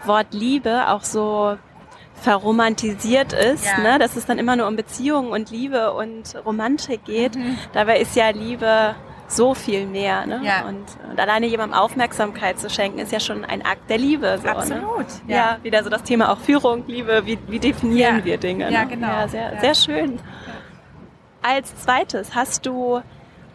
[0.05, 1.59] Wort Liebe auch so
[2.23, 3.79] verromantisiert ist, ja.
[3.79, 3.99] ne?
[3.99, 7.37] dass es dann immer nur um Beziehungen und Liebe und Romantik geht.
[7.37, 7.59] Mhm.
[7.73, 8.95] Dabei ist ja Liebe
[9.29, 10.27] so viel mehr.
[10.27, 10.41] Ne?
[10.43, 10.67] Ja.
[10.67, 14.39] Und, und, alleine jemandem Aufmerksamkeit zu schenken, ist ja schon ein Akt der Liebe.
[14.39, 14.57] So, ne?
[14.57, 15.07] Absolut.
[15.27, 15.35] Ne?
[15.35, 15.37] Ja.
[15.37, 15.59] ja.
[15.63, 18.25] wieder so das Thema auch Führung, Liebe, wie, wie definieren ja.
[18.25, 18.71] wir Dinge.
[18.73, 18.89] Ja, ne?
[18.89, 19.07] genau.
[19.07, 20.19] Ja, sehr, sehr schön.
[21.43, 23.01] Als zweites, hast du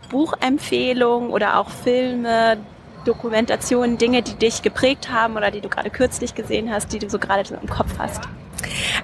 [0.09, 2.57] Buchempfehlungen oder auch Filme,
[3.03, 7.09] Dokumentationen, Dinge, die dich geprägt haben oder die du gerade kürzlich gesehen hast, die du
[7.09, 8.21] so gerade im Kopf hast?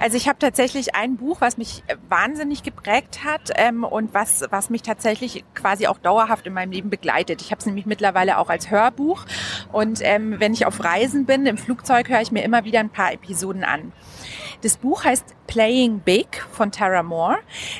[0.00, 4.70] Also ich habe tatsächlich ein Buch, was mich wahnsinnig geprägt hat ähm, und was, was
[4.70, 7.42] mich tatsächlich quasi auch dauerhaft in meinem Leben begleitet.
[7.42, 9.24] Ich habe es nämlich mittlerweile auch als Hörbuch
[9.72, 12.90] und ähm, wenn ich auf Reisen bin, im Flugzeug höre ich mir immer wieder ein
[12.90, 13.92] paar Episoden an.
[14.62, 17.38] Das Buch heißt Playing Big von Tara Moore.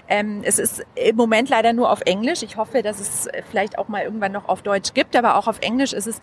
[0.08, 2.42] Ähm, es ist im Moment leider nur auf Englisch.
[2.42, 5.60] Ich hoffe, dass es vielleicht auch mal irgendwann noch auf Deutsch gibt, aber auch auf
[5.60, 6.20] Englisch ist es,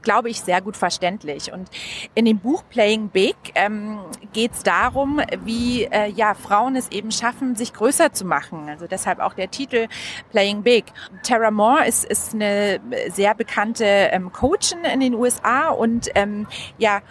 [0.00, 1.52] glaube ich, sehr gut verständlich.
[1.52, 1.68] Und
[2.14, 3.98] in dem Buch Playing Big ähm,
[4.32, 8.68] geht es darum, wie äh, ja Frauen es eben schaffen, sich größer zu machen.
[8.70, 9.88] Also deshalb auch der Titel
[10.30, 10.86] Playing Big.
[11.22, 16.46] Tara Moore ist, ist eine sehr bekannte ähm, Coachin in den USA und ähm,
[16.78, 17.02] ja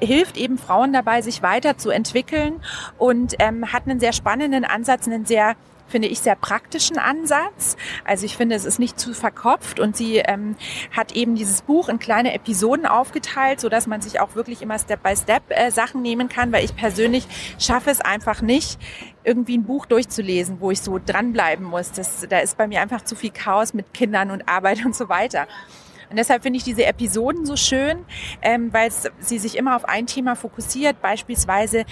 [0.00, 2.60] hilft eben Frauen dabei, sich weiterzuentwickeln
[2.98, 5.56] und ähm, hat einen sehr spannenden Ansatz, einen sehr
[5.90, 7.76] finde ich, sehr praktischen Ansatz.
[8.04, 10.56] Also ich finde, es ist nicht zu verkopft und sie ähm,
[10.92, 14.78] hat eben dieses Buch in kleine Episoden aufgeteilt, so dass man sich auch wirklich immer
[14.78, 17.26] Step by Step äh, Sachen nehmen kann, weil ich persönlich
[17.58, 18.78] schaffe es einfach nicht,
[19.24, 21.92] irgendwie ein Buch durchzulesen, wo ich so dranbleiben muss.
[21.92, 25.08] Das, da ist bei mir einfach zu viel Chaos mit Kindern und Arbeit und so
[25.08, 25.46] weiter.
[26.08, 28.04] Und deshalb finde ich diese Episoden so schön,
[28.42, 31.00] ähm, weil sie sich immer auf ein Thema fokussiert.
[31.00, 31.84] Beispielsweise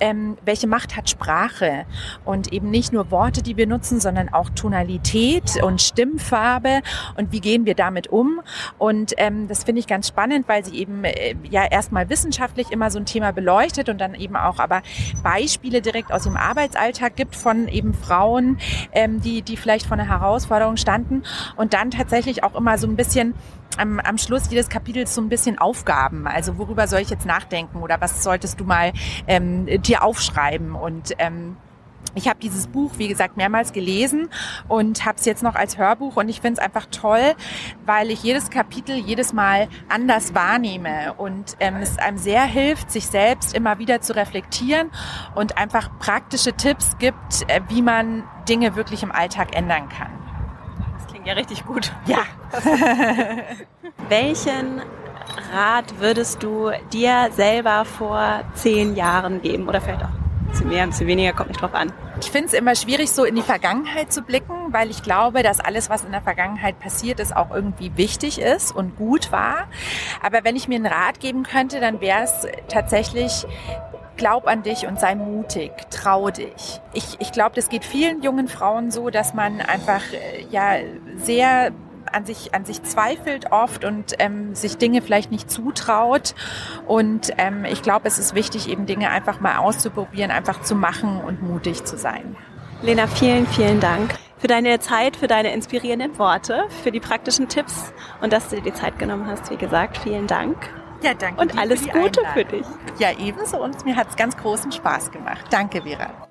[0.00, 1.86] ähm, welche Macht hat Sprache?
[2.24, 6.80] Und eben nicht nur Worte, die wir nutzen, sondern auch Tonalität und Stimmfarbe.
[7.16, 8.40] Und wie gehen wir damit um.
[8.78, 12.90] Und ähm, das finde ich ganz spannend, weil sie eben äh, ja erstmal wissenschaftlich immer
[12.90, 14.82] so ein Thema beleuchtet und dann eben auch aber
[15.22, 18.58] Beispiele direkt aus dem Arbeitsalltag gibt von eben Frauen,
[18.92, 21.22] ähm, die, die vielleicht vor einer Herausforderung standen.
[21.56, 23.34] Und dann tatsächlich auch immer so ein bisschen
[23.76, 26.26] am, am Schluss jedes Kapitels so ein bisschen Aufgaben.
[26.26, 28.92] Also worüber soll ich jetzt nachdenken oder was solltest du mal
[29.26, 31.56] ähm, dir aufschreiben und ähm,
[32.14, 34.30] ich habe dieses Buch, wie gesagt, mehrmals gelesen
[34.68, 37.34] und habe es jetzt noch als Hörbuch und ich finde es einfach toll,
[37.86, 43.06] weil ich jedes Kapitel jedes Mal anders wahrnehme und ähm, es einem sehr hilft, sich
[43.06, 44.90] selbst immer wieder zu reflektieren
[45.34, 50.19] und einfach praktische Tipps gibt, äh, wie man Dinge wirklich im Alltag ändern kann.
[51.20, 51.92] Klingt ja richtig gut.
[52.06, 52.22] Ja.
[54.08, 54.80] Welchen
[55.52, 60.90] Rat würdest du dir selber vor zehn Jahren geben oder vielleicht auch bisschen mehr, ein
[60.90, 61.92] bisschen weniger, kommt nicht drauf an?
[62.20, 65.60] Ich finde es immer schwierig, so in die Vergangenheit zu blicken, weil ich glaube, dass
[65.60, 69.68] alles, was in der Vergangenheit passiert ist, auch irgendwie wichtig ist und gut war.
[70.22, 73.46] Aber wenn ich mir einen Rat geben könnte, dann wäre es tatsächlich,
[74.20, 76.80] glaub an dich und sei mutig, trau dich.
[76.92, 80.76] Ich, ich glaube, das geht vielen jungen Frauen so, dass man einfach äh, ja
[81.16, 81.72] sehr
[82.12, 86.34] an sich, an sich zweifelt oft und ähm, sich Dinge vielleicht nicht zutraut.
[86.86, 91.20] Und ähm, ich glaube, es ist wichtig, eben Dinge einfach mal auszuprobieren, einfach zu machen
[91.20, 92.36] und mutig zu sein.
[92.82, 97.92] Lena, vielen, vielen Dank für deine Zeit, für deine inspirierenden Worte, für die praktischen Tipps
[98.20, 99.50] und dass du dir die Zeit genommen hast.
[99.50, 100.56] Wie gesagt, vielen Dank.
[101.02, 101.40] Ja, danke.
[101.40, 102.32] Und alles für Gute Einladung.
[102.34, 102.66] für dich.
[102.98, 103.62] Ja, ebenso.
[103.62, 105.44] Und mir hat es ganz großen Spaß gemacht.
[105.50, 106.28] Danke, Vera.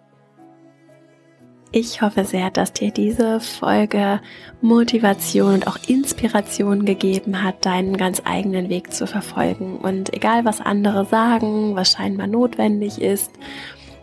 [1.72, 4.22] Ich hoffe sehr, dass dir diese Folge
[4.60, 9.78] Motivation und auch Inspiration gegeben hat, deinen ganz eigenen Weg zu verfolgen.
[9.78, 13.32] Und egal, was andere sagen, was scheinbar notwendig ist,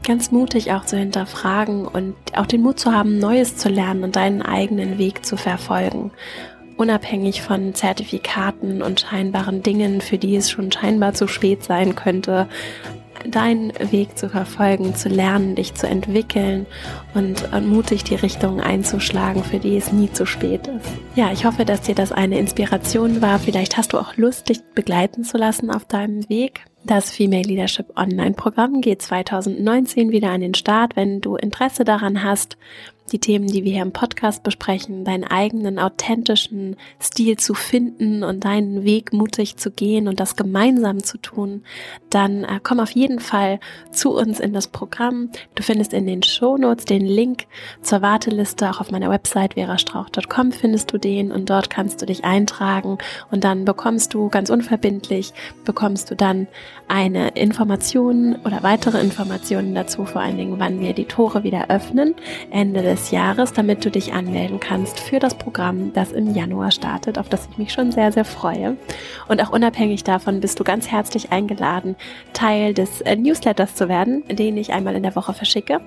[0.04, 4.14] ganz mutig auch zu hinterfragen und auch den Mut zu haben, Neues zu lernen und
[4.14, 6.12] deinen eigenen Weg zu verfolgen.
[6.76, 12.48] Unabhängig von Zertifikaten und scheinbaren Dingen, für die es schon scheinbar zu spät sein könnte,
[13.30, 16.66] deinen Weg zu verfolgen, zu lernen, dich zu entwickeln
[17.14, 20.86] und, mutig die Richtung einzuschlagen, für die es nie zu spät ist.
[21.14, 23.38] Ja, ich hoffe, dass dir das eine Inspiration war.
[23.38, 26.60] Vielleicht hast du auch Lust, dich begleiten zu lassen auf deinem Weg.
[26.84, 30.94] Das Female Leadership Online Programm geht 2019 wieder an den Start.
[30.94, 32.56] Wenn du Interesse daran hast,
[33.12, 38.44] die Themen, die wir hier im Podcast besprechen, deinen eigenen authentischen Stil zu finden und
[38.44, 41.62] deinen Weg mutig zu gehen und das gemeinsam zu tun,
[42.10, 43.60] dann äh, komm auf jeden Fall
[43.92, 45.30] zu uns in das Programm.
[45.54, 47.46] Du findest in den Shownotes den Link
[47.82, 52.24] zur Warteliste, auch auf meiner Website verastrauch.com findest du den und dort kannst du dich
[52.24, 52.98] eintragen
[53.30, 55.32] und dann bekommst du ganz unverbindlich,
[55.64, 56.46] bekommst du dann
[56.88, 62.14] eine Information oder weitere Informationen dazu, vor allen Dingen, wann wir die Tore wieder öffnen,
[62.50, 66.70] Ende des des Jahres, damit du dich anmelden kannst für das Programm, das im Januar
[66.70, 68.78] startet, auf das ich mich schon sehr, sehr freue.
[69.28, 71.94] Und auch unabhängig davon bist du ganz herzlich eingeladen,
[72.32, 75.82] Teil des äh, Newsletters zu werden, den ich einmal in der Woche verschicke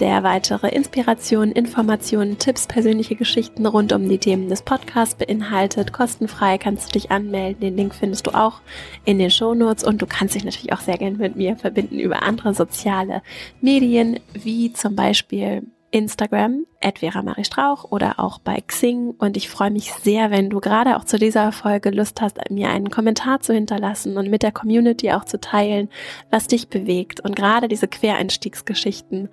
[0.00, 5.92] der weitere Inspirationen, Informationen, Tipps, persönliche Geschichten rund um die Themen des Podcasts beinhaltet.
[5.92, 7.60] Kostenfrei kannst du dich anmelden.
[7.60, 8.60] Den Link findest du auch
[9.04, 12.22] in den Shownotes und du kannst dich natürlich auch sehr gerne mit mir verbinden über
[12.22, 13.22] andere soziale
[13.60, 16.66] Medien, wie zum Beispiel Instagram,
[16.96, 19.14] Vera Marie Strauch oder auch bei Xing.
[19.18, 22.68] Und ich freue mich sehr, wenn du gerade auch zu dieser Folge Lust hast, mir
[22.70, 25.88] einen Kommentar zu hinterlassen und mit der Community auch zu teilen,
[26.30, 27.20] was dich bewegt.
[27.20, 29.28] Und gerade diese Quereinstiegsgeschichten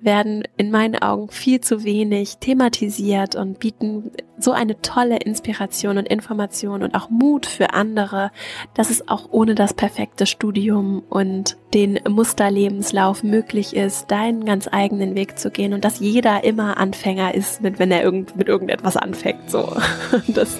[0.00, 6.08] werden in meinen Augen viel zu wenig thematisiert und bieten so eine tolle Inspiration und
[6.08, 8.30] Information und auch Mut für andere,
[8.74, 15.14] dass es auch ohne das perfekte Studium und den Musterlebenslauf möglich ist, deinen ganz eigenen
[15.14, 19.50] Weg zu gehen und dass jeder immer Anfänger ist, wenn er irgend, mit irgendetwas anfängt,
[19.50, 19.76] so.
[20.12, 20.58] Und das,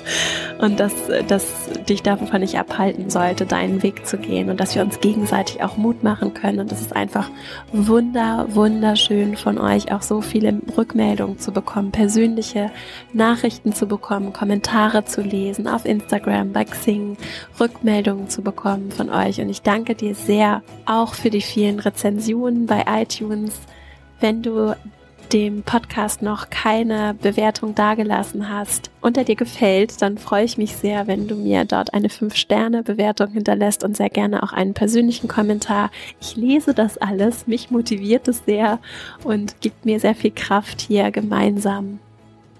[0.59, 0.93] und dass,
[1.29, 5.63] dass dich davon nicht abhalten sollte, deinen Weg zu gehen und dass wir uns gegenseitig
[5.63, 7.31] auch Mut machen können und das ist einfach
[7.73, 12.71] wunder, wunderschön von euch auch so viele Rückmeldungen zu bekommen, persönliche
[13.13, 17.17] Nachrichten Nachrichten zu bekommen, Kommentare zu lesen auf Instagram, bei Xing,
[17.59, 19.41] Rückmeldungen zu bekommen von euch.
[19.41, 23.59] Und ich danke dir sehr auch für die vielen Rezensionen bei iTunes.
[24.21, 24.75] Wenn du
[25.33, 30.77] dem Podcast noch keine Bewertung dagelassen hast und er dir gefällt, dann freue ich mich
[30.77, 35.91] sehr, wenn du mir dort eine 5-Sterne-Bewertung hinterlässt und sehr gerne auch einen persönlichen Kommentar.
[36.21, 38.79] Ich lese das alles, mich motiviert es sehr
[39.25, 41.99] und gibt mir sehr viel Kraft, hier gemeinsam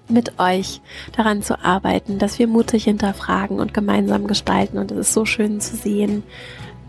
[0.09, 0.81] mit euch
[1.17, 4.79] daran zu arbeiten, dass wir mutig hinterfragen und gemeinsam gestalten.
[4.79, 6.23] Und es ist so schön zu sehen,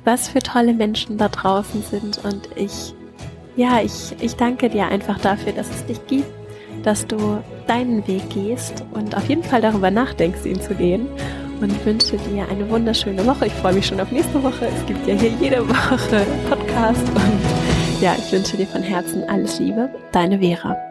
[0.05, 2.23] was für tolle Menschen da draußen sind.
[2.23, 2.93] Und ich
[3.57, 6.27] ja, ich, ich danke dir einfach dafür, dass es dich gibt,
[6.83, 11.07] dass du deinen Weg gehst und auf jeden Fall darüber nachdenkst, ihn zu gehen.
[11.59, 13.47] Und wünsche dir eine wunderschöne Woche.
[13.47, 14.67] Ich freue mich schon auf nächste Woche.
[14.67, 17.09] Es gibt ja hier jede Woche Podcast.
[17.15, 19.89] Und ja, ich wünsche dir von Herzen alles Liebe.
[20.11, 20.86] Deine Vera.